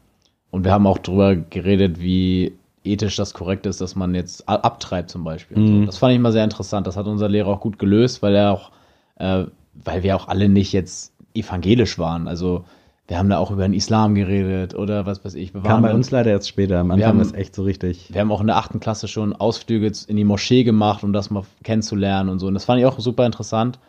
[0.51, 5.11] und wir haben auch drüber geredet, wie ethisch das korrekt ist, dass man jetzt abtreibt
[5.11, 5.59] zum Beispiel.
[5.59, 5.81] Mhm.
[5.81, 5.87] So.
[5.87, 6.87] Das fand ich immer sehr interessant.
[6.87, 8.71] Das hat unser Lehrer auch gut gelöst, weil er auch,
[9.17, 9.45] äh,
[9.75, 12.27] weil wir auch alle nicht jetzt evangelisch waren.
[12.27, 12.65] Also
[13.11, 15.53] wir haben da auch über den Islam geredet oder was weiß ich.
[15.53, 16.79] Wir Kam bei uns leider jetzt später.
[16.79, 18.09] Am Anfang haben- ist echt so richtig.
[18.13, 21.29] wir haben auch in der achten Klasse schon Ausflüge in die Moschee gemacht, um das
[21.29, 22.47] mal kennenzulernen und so.
[22.47, 23.81] Und das fand ich auch super interessant.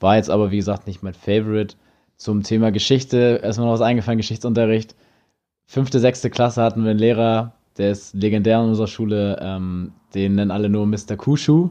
[0.00, 1.76] War jetzt aber, wie gesagt, nicht mein Favorite.
[2.16, 4.96] Zum Thema Geschichte, erstmal noch was eingefallen, Geschichtsunterricht.
[5.66, 10.34] Fünfte, sechste Klasse hatten wir einen Lehrer, der ist legendär in unserer Schule, ähm, den
[10.34, 11.16] nennen alle nur Mr.
[11.16, 11.70] Kushu.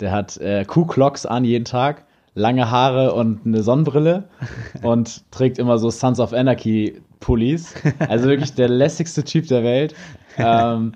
[0.00, 2.04] Der hat äh, Kuhclocks an jeden Tag,
[2.36, 4.24] lange Haare und eine Sonnenbrille
[4.82, 7.74] und trägt immer so Sons of Anarchy Pullis.
[7.98, 9.94] Also wirklich der lässigste Typ der Welt.
[10.36, 10.92] Ähm,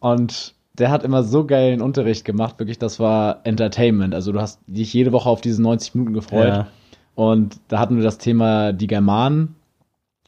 [0.00, 4.14] und der hat immer so geilen Unterricht gemacht, wirklich, das war Entertainment.
[4.14, 6.48] Also du hast dich jede Woche auf diese 90 Minuten gefreut.
[6.48, 6.68] Ja.
[7.14, 9.56] Und da hatten wir das Thema die Germanen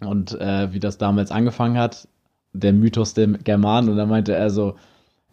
[0.00, 2.08] und äh, wie das damals angefangen hat,
[2.52, 3.90] der Mythos der Germanen.
[3.90, 4.76] Und da meinte er so,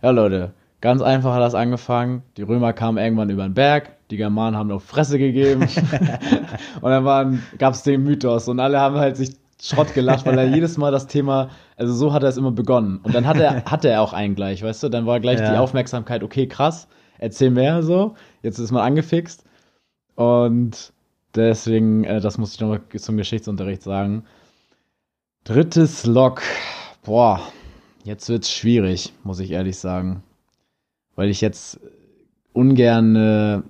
[0.02, 2.24] ja Leute, ganz einfach hat das angefangen.
[2.38, 5.62] Die Römer kamen irgendwann über den Berg, die Germanen haben auf Fresse gegeben.
[6.82, 9.32] und dann gab es den Mythos und alle haben halt sich
[9.62, 13.00] Schrott gelacht, weil er jedes Mal das Thema, also so hat er es immer begonnen.
[13.04, 14.90] Und dann hatte er, hatte er auch einen gleich, weißt du?
[14.90, 15.52] Dann war gleich Ja.
[15.52, 16.88] die Aufmerksamkeit, okay, krass,
[17.20, 18.16] erzähl mehr so.
[18.42, 19.46] Jetzt ist man angefixt.
[20.16, 20.92] Und
[21.36, 24.24] deswegen, äh, das muss ich nochmal zum Geschichtsunterricht sagen.
[25.44, 26.42] Drittes Log.
[27.04, 27.40] Boah,
[28.04, 30.24] jetzt wird's schwierig, muss ich ehrlich sagen.
[31.16, 31.80] Weil ich jetzt
[32.54, 33.62] ungern äh,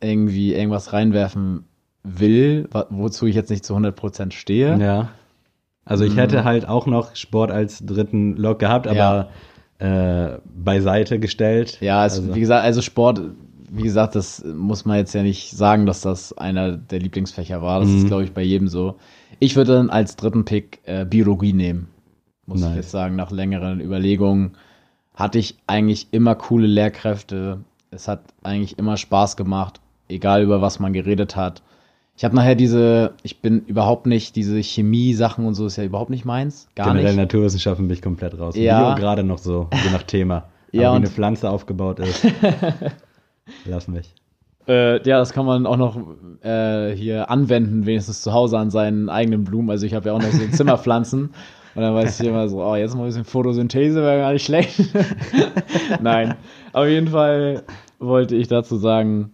[0.00, 1.64] irgendwie irgendwas reinwerfen
[2.02, 4.78] will, wozu ich jetzt nicht zu 100% stehe.
[4.80, 5.08] Ja.
[5.84, 6.18] Also ich Mhm.
[6.18, 9.28] hätte halt auch noch Sport als dritten Log gehabt, aber
[9.78, 11.78] äh, beiseite gestellt.
[11.80, 13.20] Ja, es, also, wie gesagt, also Sport,
[13.70, 17.80] wie gesagt, das muss man jetzt ja nicht sagen, dass das einer der Lieblingsfächer war.
[17.80, 17.96] Das Mhm.
[17.98, 18.96] ist, glaube ich, bei jedem so.
[19.38, 21.88] Ich würde dann als dritten Pick äh, Biologie nehmen.
[22.46, 22.70] muss Nice.
[22.70, 24.52] ich jetzt sagen, nach längeren Überlegungen.
[25.14, 27.60] Hatte ich eigentlich immer coole Lehrkräfte.
[27.90, 29.80] Es hat eigentlich immer Spaß gemacht,
[30.10, 31.62] egal über was man geredet hat.
[32.16, 36.10] Ich habe nachher diese, ich bin überhaupt nicht, diese Chemie-Sachen und so ist ja überhaupt
[36.10, 36.68] nicht meins.
[36.74, 37.16] Gar Generell nicht.
[37.16, 38.56] Naturwissenschaften bin ich komplett raus.
[38.56, 38.92] Ja.
[38.92, 40.44] Bio gerade noch so, je nach Thema.
[40.72, 42.24] Ja, Aber wie eine Pflanze aufgebaut ist.
[43.64, 44.14] Lass mich.
[44.68, 45.96] Äh, ja, das kann man auch noch
[46.44, 49.68] äh, hier anwenden, wenigstens zu Hause an seinen eigenen Blumen.
[49.70, 51.30] Also ich habe ja auch noch so Zimmerpflanzen.
[51.74, 54.44] Und dann weiß ich immer so, oh, jetzt mal ein bisschen Photosynthese wäre gar nicht
[54.44, 54.80] schlecht.
[56.00, 56.36] Nein.
[56.72, 57.64] Auf jeden Fall
[57.98, 59.32] wollte ich dazu sagen,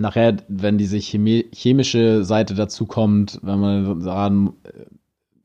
[0.00, 4.84] nachher, wenn diese chemische Seite dazu kommt, wenn man daran äh,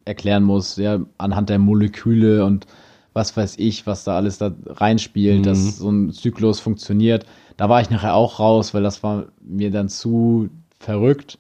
[0.06, 2.68] erklären muss, ja, anhand der Moleküle und
[3.14, 5.44] was weiß ich, was da alles da reinspielt, Mhm.
[5.44, 7.26] dass so ein Zyklus funktioniert.
[7.58, 10.50] Da war ich nachher auch raus, weil das war mir dann zu
[10.80, 11.40] verrückt.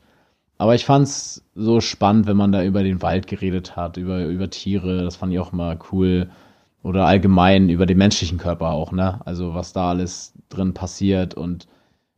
[0.57, 4.49] Aber ich fand's so spannend, wenn man da über den Wald geredet hat, über, über
[4.49, 6.29] Tiere, das fand ich auch mal cool.
[6.81, 9.19] Oder allgemein über den menschlichen Körper auch, ne?
[9.25, 11.33] Also was da alles drin passiert.
[11.33, 11.67] Und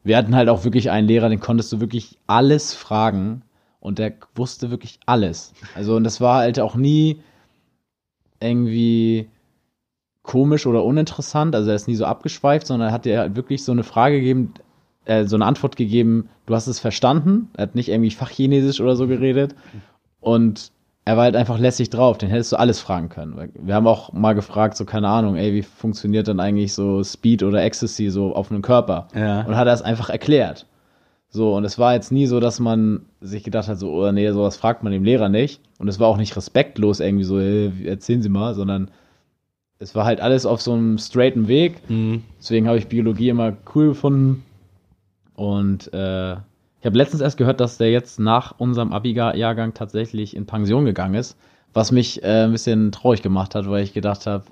[0.08, 3.44] wir hatten halt auch wirklich einen Lehrer, den konntest du wirklich alles fragen.
[3.80, 5.54] Und der wusste wirklich alles.
[5.76, 7.22] Also, und das war halt auch nie
[8.40, 9.30] irgendwie
[10.24, 11.56] komisch oder uninteressant.
[11.56, 14.20] Also, er ist nie so abgeschweift, sondern er hat dir halt wirklich so eine Frage
[14.20, 14.54] gegeben,
[15.06, 16.30] äh, so eine Antwort gegeben.
[16.48, 17.50] Du hast es verstanden.
[17.56, 19.56] Er hat nicht irgendwie Fachchinesisch oder so geredet.
[20.20, 20.72] Und
[21.08, 22.18] er war halt einfach lässig drauf.
[22.18, 23.50] Den hättest du alles fragen können.
[23.54, 27.44] Wir haben auch mal gefragt, so keine Ahnung, ey, wie funktioniert denn eigentlich so Speed
[27.44, 29.08] oder Ecstasy so auf einem Körper?
[29.16, 29.44] Ja.
[29.44, 30.66] Und hat er es einfach erklärt.
[31.30, 34.30] So, und es war jetzt nie so, dass man sich gedacht hat, so, oh nee,
[34.32, 35.62] sowas fragt man dem Lehrer nicht.
[35.80, 38.92] Und es war auch nicht respektlos irgendwie so, hey, erzählen Sie mal, sondern
[39.80, 41.90] es war halt alles auf so einem straighten Weg.
[41.90, 42.24] Mhm.
[42.38, 44.44] Deswegen habe ich Biologie immer cool gefunden.
[45.36, 46.36] Und äh,
[46.80, 51.16] ich habe letztens erst gehört, dass der jetzt nach unserem Abi-Jahrgang tatsächlich in Pension gegangen
[51.16, 51.38] ist,
[51.74, 54.46] was mich äh, ein bisschen traurig gemacht hat, weil ich gedacht habe,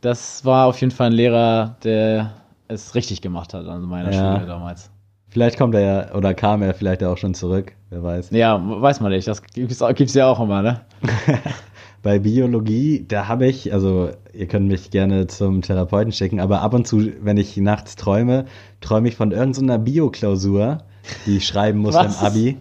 [0.00, 2.32] das war auf jeden Fall ein Lehrer, der
[2.68, 4.34] es richtig gemacht hat an meiner Ja.
[4.36, 4.90] Schule damals.
[5.28, 8.30] Vielleicht kommt er ja, oder kam er vielleicht auch schon zurück, wer weiß.
[8.30, 10.80] Ja, weiß man nicht, das gibt's, gibt's ja auch immer, ne?
[12.02, 16.74] Bei Biologie, da habe ich, also ihr könnt mich gerne zum Therapeuten schicken, aber ab
[16.74, 18.46] und zu, wenn ich nachts träume,
[18.80, 20.78] träume ich von irgendeiner Bio-Klausur,
[21.26, 22.10] die ich schreiben muss im?
[22.20, 22.56] Abi,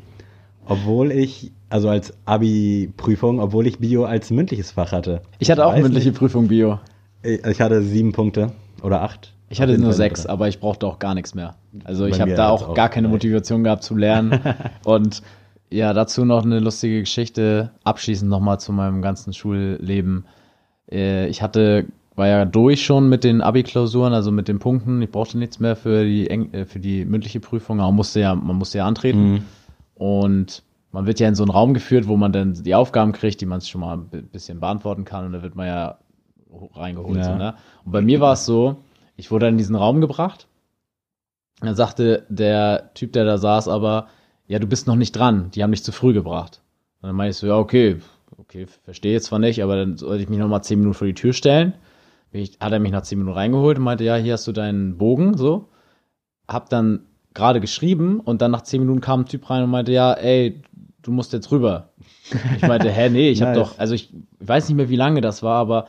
[0.66, 5.22] obwohl ich, also als Abi-Prüfung, obwohl ich Bio als mündliches Fach hatte.
[5.40, 6.18] Ich hatte auch weiß mündliche nicht.
[6.18, 6.80] Prüfung Bio.
[7.24, 9.34] Ich hatte sieben Punkte oder acht.
[9.50, 11.56] Ich hatte nur sechs, aber ich brauchte auch gar nichts mehr.
[11.84, 13.08] Also Bei ich habe da auch auch gar keine.
[13.08, 14.40] Motivation gehabt zu lernen.
[14.86, 15.24] Und
[15.72, 20.26] ja, dazu noch eine lustige Geschichte, abschließend nochmal zu meinem ganzen Schulleben.
[20.92, 21.86] Äh, Ich hatte,
[22.20, 25.02] war ja durch schon mit den Abi-Klausuren, also mit den Punkten.
[25.02, 28.20] Ich brauchte nichts mehr für die, Eng äh, für die mündliche Prüfung, aber man musste
[28.20, 29.32] ja, man musste ja antreten.
[29.32, 29.42] Mhm.
[29.96, 33.42] Und man wird ja in so einen Raum geführt, wo man dann die Aufgaben kriegt,
[33.42, 35.26] die man schon mal ein bi- bisschen beantworten kann.
[35.26, 35.98] Und da wird man ja
[36.52, 37.18] ho- reingeholt.
[37.18, 37.24] Ja.
[37.24, 37.56] So, ne?
[37.86, 38.78] Und bei mir war es so,
[39.16, 40.48] ich wurde in diesen Raum gebracht.
[41.62, 44.08] Dann sagte der Typ, der da saß, aber,
[44.48, 45.52] ja, du bist noch nicht dran.
[45.52, 46.62] Die haben dich zu früh gebracht.
[47.02, 47.98] Und dann meinte ich so, ja, okay,
[48.38, 51.08] okay, verstehe jetzt zwar nicht, aber dann sollte ich mich noch mal zehn Minuten vor
[51.08, 51.74] die Tür stellen.
[52.32, 54.98] Ich, hat er mich nach zehn Minuten reingeholt und meinte, ja, hier hast du deinen
[54.98, 55.70] Bogen, so.
[56.48, 57.02] Hab dann
[57.34, 60.62] gerade geschrieben und dann nach zehn Minuten kam ein Typ rein und meinte, ja, ey,
[61.02, 61.90] du musst jetzt rüber.
[62.56, 63.70] Ich meinte, hä, nee, ich habe Nice.
[63.70, 65.88] doch, also ich weiß nicht mehr, wie lange das war, aber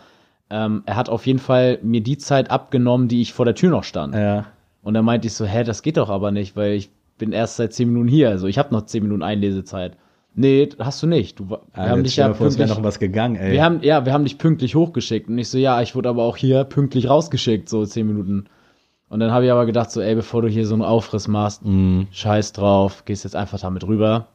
[0.49, 3.71] ähm, er hat auf jeden Fall mir die Zeit abgenommen, die ich vor der Tür
[3.71, 4.15] noch stand.
[4.15, 4.47] Ja.
[4.83, 7.57] Und dann meinte ich so, hä, das geht doch aber nicht, weil ich bin erst
[7.57, 9.97] seit zehn Minuten hier, also ich habe noch zehn Minuten Einlesezeit.
[10.35, 11.39] Nee, hast du nicht.
[11.41, 13.53] Du, wir Aber haben dich ja pünktlich, noch was gegangen, ey.
[13.53, 15.29] wir haben, ja, wir haben dich pünktlich hochgeschickt.
[15.29, 18.47] Und ich so, ja, ich wurde aber auch hier pünktlich rausgeschickt, so zehn Minuten.
[19.09, 21.65] Und dann habe ich aber gedacht, so, ey, bevor du hier so einen Aufriss machst,
[21.65, 22.07] Mhm.
[22.13, 24.29] scheiß drauf, gehst jetzt einfach damit rüber.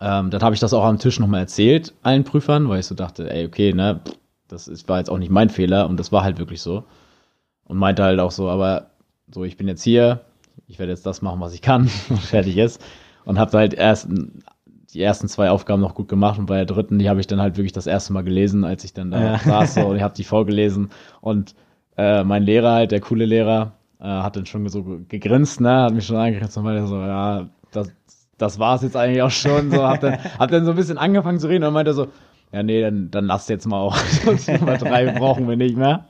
[0.00, 2.94] Ähm, dann habe ich das auch am Tisch nochmal erzählt, allen Prüfern, weil ich so
[2.94, 4.00] dachte, ey, okay, ne,
[4.48, 6.84] das ist, war jetzt auch nicht mein Fehler und das war halt wirklich so.
[7.64, 8.90] Und meinte halt auch so, aber
[9.32, 10.20] so, ich bin jetzt hier,
[10.68, 12.82] ich werde jetzt das machen, was ich kann und fertig ist.
[13.24, 14.08] Und habe halt erst
[14.92, 17.40] die ersten zwei Aufgaben noch gut gemacht und bei der dritten, die habe ich dann
[17.40, 19.38] halt wirklich das erste Mal gelesen, als ich dann da Ja.
[19.38, 21.54] saß so, und ich habe die vorgelesen und
[21.96, 25.92] äh, mein Lehrer halt, der coole Lehrer, äh, hat dann schon so gegrinst, ne, hat
[25.94, 27.92] mich schon angegrinst und meinte so, ja, das,
[28.38, 31.38] das war's jetzt eigentlich auch schon, so, hab dann, hab dann so ein bisschen angefangen
[31.38, 32.08] zu reden und meinte so,
[32.52, 33.96] ja, nee, dann, dann lass jetzt mal auch,
[34.60, 36.06] Nummer drei brauchen wir nicht mehr.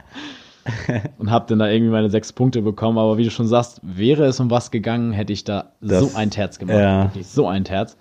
[1.18, 4.24] Und hab dann da irgendwie meine sechs Punkte bekommen, aber wie du schon sagst, wäre
[4.26, 7.10] es um was gegangen, hätte ich da Das- so ein Terz gemacht, ja.
[7.22, 7.96] so ein Terz.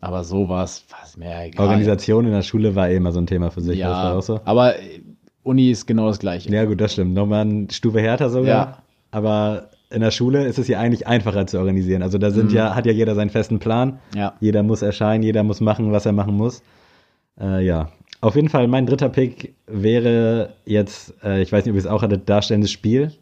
[0.00, 1.66] Aber so war's, was mir egal.
[1.66, 3.80] Organisation in der Schule war eh immer so ein Thema für sich.
[3.82, 4.40] war ja, auch so.
[4.44, 5.00] aber äh,
[5.42, 6.50] Uni ist genau das Gleiche.
[6.50, 7.14] Ja, gut, das stimmt.
[7.14, 8.46] Nochmal eine Stufe härter sogar.
[8.48, 8.78] Ja.
[9.10, 12.02] Aber in der Schule ist es ja eigentlich einfacher zu organisieren.
[12.02, 12.56] Also da sind Mhm.
[12.56, 13.98] ja, hat ja jeder seinen festen Plan.
[14.14, 14.34] Ja.
[14.40, 16.62] Jeder muss erscheinen, jeder muss machen, was er machen muss.
[17.40, 17.90] Äh, ja,
[18.20, 21.86] auf jeden Fall mein dritter Pick wäre jetzt, äh, ich weiß nicht, ob ihr es
[21.86, 23.12] auch hattet, darstellendes Spiel.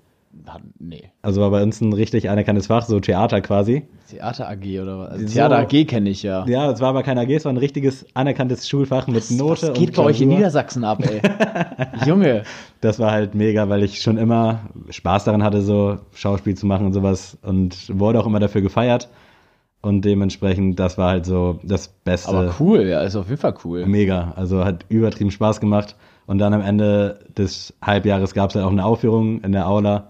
[0.79, 1.11] Nee.
[1.23, 3.85] Also war bei uns ein richtig anerkanntes Fach, so Theater quasi.
[4.11, 5.11] Theater AG oder was?
[5.11, 5.33] Also So.
[5.35, 6.47] Theater AG kenne ich ja.
[6.47, 9.73] Ja, es war aber kein AG, es war ein richtiges anerkanntes Schulfach mit Note Was
[9.79, 10.29] geht und bei euch in.
[10.29, 11.21] Niedersachsen ab, ey?
[12.07, 12.43] Junge.
[12.81, 14.61] Das war halt mega, weil ich schon immer
[14.91, 19.09] Spaß daran hatte, so Schauspiel zu machen und sowas und wurde auch immer dafür gefeiert.
[19.81, 22.29] Und dementsprechend, das war halt so das Beste.
[22.31, 23.87] Aber cool, ja, ist auf jeden Fall cool.
[23.87, 24.33] Mega.
[24.35, 25.95] Also hat übertrieben Spaß gemacht.
[26.27, 30.09] Und dann am Ende des Halbjahres gab es halt auch eine Aufführung in der Aula,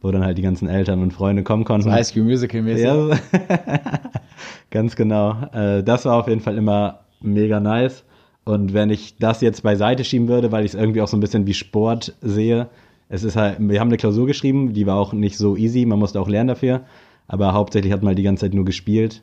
[0.00, 1.90] wo dann halt die ganzen Eltern und Freunde kommen konnten.
[1.90, 2.84] High School Musical mäßig.
[2.84, 3.10] Ja,
[4.70, 5.36] ganz genau.
[5.52, 8.04] Äh, das war auf jeden Fall immer mega nice.
[8.44, 11.20] Und wenn ich das jetzt beiseite schieben würde, weil ich es irgendwie auch so ein
[11.20, 12.68] bisschen wie Sport sehe,
[13.08, 15.98] es ist halt, wir haben eine Klausur geschrieben, die war auch nicht so easy, man
[15.98, 16.82] musste auch lernen dafür,
[17.28, 19.22] aber hauptsächlich hat man halt die ganze Zeit nur gespielt.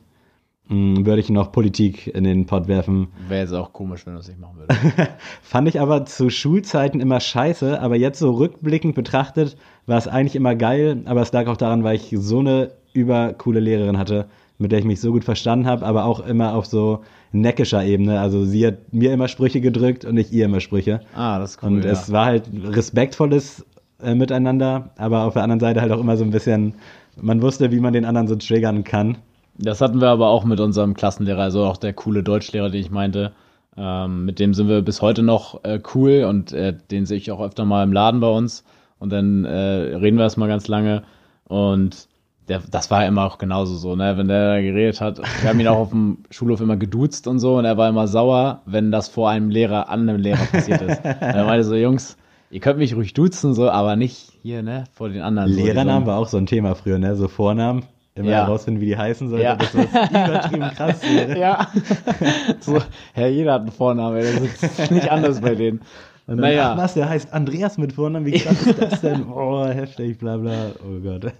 [0.68, 3.08] Hm, würde ich noch Politik in den Pott werfen.
[3.28, 4.80] Wäre jetzt auch komisch, wenn du es nicht machen würdest.
[5.42, 9.56] Fand ich aber zu Schulzeiten immer scheiße, aber jetzt so rückblickend betrachtet
[9.86, 13.60] war es eigentlich immer geil, aber es lag auch daran, weil ich so eine übercoole
[13.60, 17.00] Lehrerin hatte, mit der ich mich so gut verstanden habe, aber auch immer auf so
[17.32, 18.20] neckischer Ebene.
[18.20, 21.00] Also sie hat mir immer Sprüche gedrückt und ich ihr immer Sprüche.
[21.14, 21.68] ah, das ist cool.
[21.68, 21.92] Und ja.
[21.92, 23.64] es war halt respektvolles
[24.02, 26.74] äh, Miteinander, aber auf der anderen Seite halt auch immer so ein bisschen,
[27.20, 29.18] man wusste, wie man den anderen so triggern kann.
[29.58, 32.90] Das hatten wir aber auch mit unserem Klassenlehrer, also auch der coole Deutschlehrer, den ich
[32.90, 33.32] meinte.
[33.76, 37.30] Ähm, mit dem sind wir bis heute noch äh, cool und äh, den sehe ich
[37.30, 38.64] auch öfter mal im Laden bei uns.
[38.98, 41.02] Und dann äh, reden wir erstmal ganz lange.
[41.44, 42.08] Und
[42.48, 44.16] der, das war immer auch genauso so, ne?
[44.16, 47.38] Wenn der da geredet hat, wir haben ihn auch auf dem Schulhof immer geduzt und
[47.38, 50.82] so und er war immer sauer, wenn das vor einem Lehrer an einem Lehrer passiert
[50.82, 51.00] ist.
[51.04, 52.16] er meinte so, Jungs,
[52.50, 55.52] ihr könnt mich ruhig duzen, so, aber nicht hier, ne, vor den anderen.
[55.52, 57.16] Lehrernamen so- war auch so ein Thema früher, ne?
[57.16, 57.84] So Vornamen.
[58.18, 58.46] Immer Ja.
[58.46, 59.44] herausfinden, wie die heißen sollten.
[59.44, 59.56] Ja.
[59.56, 61.02] Das ist übertrieben krass.
[61.02, 61.38] wäre.
[61.38, 61.68] Ja.
[62.60, 62.78] so,
[63.14, 65.78] Herr, jeder hat einen Vornamen, das ist nicht anders bei denen.
[66.26, 66.72] Und dann, Naja.
[66.72, 69.26] ach was, der heißt Andreas mit Vornamen, wie krass ist das denn?
[69.32, 70.72] Oh, heftig, bla bla.
[70.84, 71.32] Oh Gott.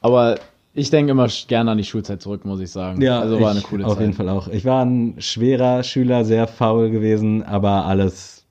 [0.00, 0.36] Aber
[0.74, 3.06] ich denke immer gerne an die Schulzeit zurück, muss ich sagen.
[3.06, 4.00] also war eine coole auf Zeit.
[4.02, 4.48] jeden Fall auch.
[4.48, 8.46] Ich war ein schwerer Schüler, sehr faul gewesen, aber alles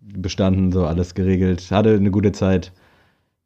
[0.00, 1.70] bestanden, so alles geregelt.
[1.70, 2.72] Hatte eine gute Zeit,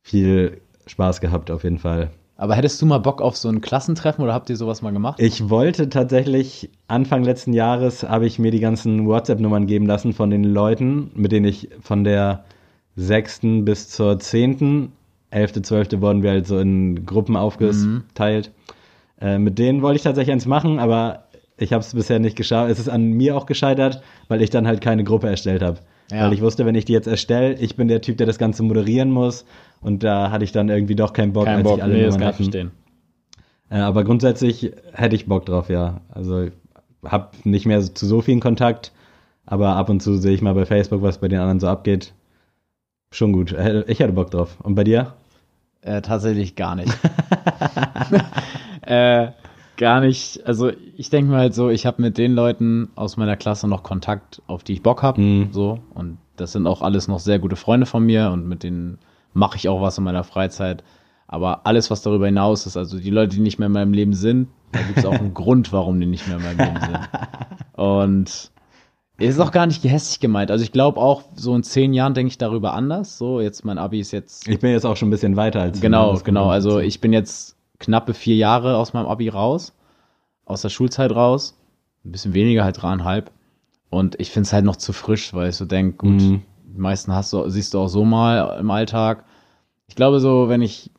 [0.02, 2.10] viel Spaß gehabt auf jeden Fall.
[2.40, 5.18] Aber hättest du mal Bock auf so ein Klassentreffen oder habt ihr sowas mal gemacht?
[5.20, 10.30] Ich wollte tatsächlich, Anfang letzten Jahres habe ich mir die ganzen WhatsApp-Nummern geben lassen von
[10.30, 12.44] den Leuten, mit denen ich von der
[12.94, 13.40] 6.
[13.62, 14.92] bis zur 10.,
[15.30, 16.00] 11., 12.
[16.00, 18.52] wurden wir halt so in Gruppen aufgeteilt.
[19.20, 21.24] Äh, mit denen wollte ich tatsächlich eins machen, aber
[21.56, 22.70] ich habe es bisher nicht geschafft.
[22.70, 25.80] Es ist an mir auch gescheitert, weil ich dann halt keine Gruppe erstellt habe.
[26.10, 26.24] Ja.
[26.26, 28.62] Weil ich wusste, wenn ich die jetzt erstelle, ich bin der Typ, der das Ganze
[28.62, 29.44] moderieren muss.
[29.80, 32.04] Und da hatte ich dann irgendwie doch keinen Bock, Kein als Bock, ich alle nee,
[32.04, 32.70] das Nummern kann ich verstehen.
[33.70, 36.00] Äh, aber grundsätzlich hätte ich Bock drauf, ja.
[36.08, 36.48] Also
[37.04, 38.92] hab nicht mehr zu so vielen Kontakt,
[39.44, 42.14] aber ab und zu sehe ich mal bei Facebook, was bei den anderen so abgeht.
[43.10, 43.52] Schon gut.
[43.52, 44.56] Äh, Ich hätte Bock drauf.
[44.62, 45.14] Und bei dir?
[45.82, 46.92] Äh, tatsächlich gar nicht.
[48.82, 49.28] äh,
[49.78, 50.46] gar nicht.
[50.46, 53.82] Also ich denke mir halt so, ich habe mit den Leuten aus meiner Klasse noch
[53.82, 55.20] Kontakt, auf die ich Bock habe.
[55.20, 55.48] Mhm.
[55.52, 55.78] So.
[55.94, 58.98] Und das sind auch alles noch sehr gute Freunde von mir und mit denen
[59.32, 60.84] mache ich auch was in meiner Freizeit.
[61.26, 64.14] Aber alles, was darüber hinaus ist, also die Leute, die nicht mehr in meinem Leben
[64.14, 67.08] sind, da gibt es auch einen Grund, warum die nicht mehr in meinem Leben sind.
[67.76, 68.50] Und
[69.20, 70.50] es ist auch gar nicht gehässig gemeint.
[70.50, 73.18] Also ich glaube auch, so in zehn Jahren denke ich darüber anders.
[73.18, 75.78] So, jetzt mein Abi ist jetzt Ich bin jetzt auch schon ein bisschen weiter als
[75.78, 75.82] du?
[75.82, 76.48] Genau, genau.
[76.48, 79.72] Also ich bin jetzt knappe vier Jahre aus meinem Abi raus,
[80.44, 81.56] aus der Schulzeit raus.
[82.04, 83.30] Ein bisschen weniger, halt dreieinhalb.
[83.90, 86.42] Und ich finde es halt noch zu frisch, weil ich so denke, gut, Mhm.
[86.74, 89.24] die meisten hast du, siehst du auch so mal im Alltag.
[89.86, 90.90] Ich glaube so, wenn ich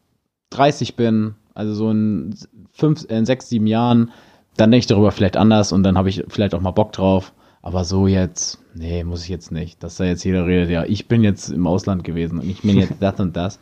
[0.52, 2.36] 30 bin, also so in
[2.72, 4.12] fünf, in sechs, sieben Jahren,
[4.58, 7.34] dann denke ich darüber vielleicht anders und dann habe ich vielleicht auch mal Bock drauf.
[7.62, 9.84] Aber so jetzt, nee, muss ich jetzt nicht.
[9.84, 12.78] Dass da jetzt jeder redet, ja, ich bin jetzt im Ausland gewesen und ich bin
[12.78, 13.58] jetzt das und das.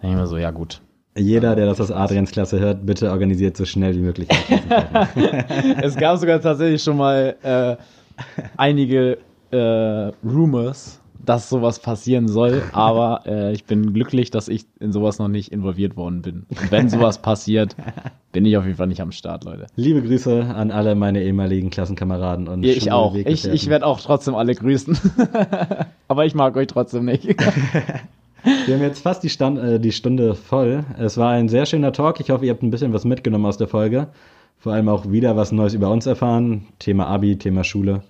[0.00, 0.80] Dann denke ich mir so, ja gut,
[1.14, 4.28] Jeder, der das aus Adrians Klasse hört, bitte organisiert so schnell wie möglich.
[5.82, 7.76] es gab sogar tatsächlich schon mal äh,
[8.56, 9.18] einige
[9.50, 15.18] äh, Rumors, dass sowas passieren soll, aber äh, ich bin glücklich, dass ich in sowas
[15.18, 16.46] noch nicht involviert worden bin.
[16.48, 17.76] Und wenn sowas passiert,
[18.32, 19.66] bin ich auf jeden Fall nicht am Start, Leute.
[19.76, 23.14] Liebe Grüße an alle meine ehemaligen Klassenkameraden und Ich auch.
[23.14, 24.98] Ich, ich werde auch trotzdem alle grüßen.
[26.08, 27.36] aber ich mag euch trotzdem nicht.
[28.44, 30.84] Wir haben jetzt fast die, Stand, äh, die Stunde voll.
[30.98, 32.20] Es war ein sehr schöner Talk.
[32.20, 34.08] Ich hoffe, ihr habt ein bisschen was mitgenommen aus der Folge.
[34.58, 36.66] Vor allem auch wieder was Neues über uns erfahren.
[36.78, 38.02] Thema Abi, Thema Schule.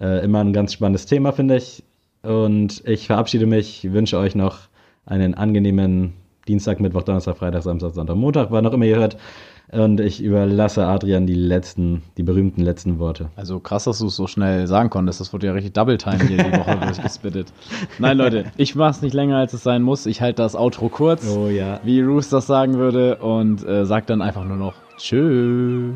[0.00, 1.82] Äh, immer ein ganz spannendes Thema, finde ich.
[2.22, 4.60] Und ich verabschiede mich, wünsche euch noch
[5.04, 6.14] einen angenehmen
[6.48, 9.16] Dienstag, Mittwoch, Donnerstag, Freitag, Samstag, Sonntag, Montag, wann auch immer ihr hört.
[9.72, 13.30] Und ich überlasse Adrian die letzten, die berühmten letzten Worte.
[13.34, 15.20] Also krass, dass du es so schnell sagen konntest.
[15.20, 17.52] Das wurde ja richtig Double Time hier die Woche durchgespittet.
[17.98, 20.06] Nein, Leute, ich mach's nicht länger, als es sein muss.
[20.06, 21.80] Ich halte das Outro kurz, Oh ja.
[21.82, 25.94] wie Roos das sagen würde, und äh, sag dann einfach nur noch Tschö.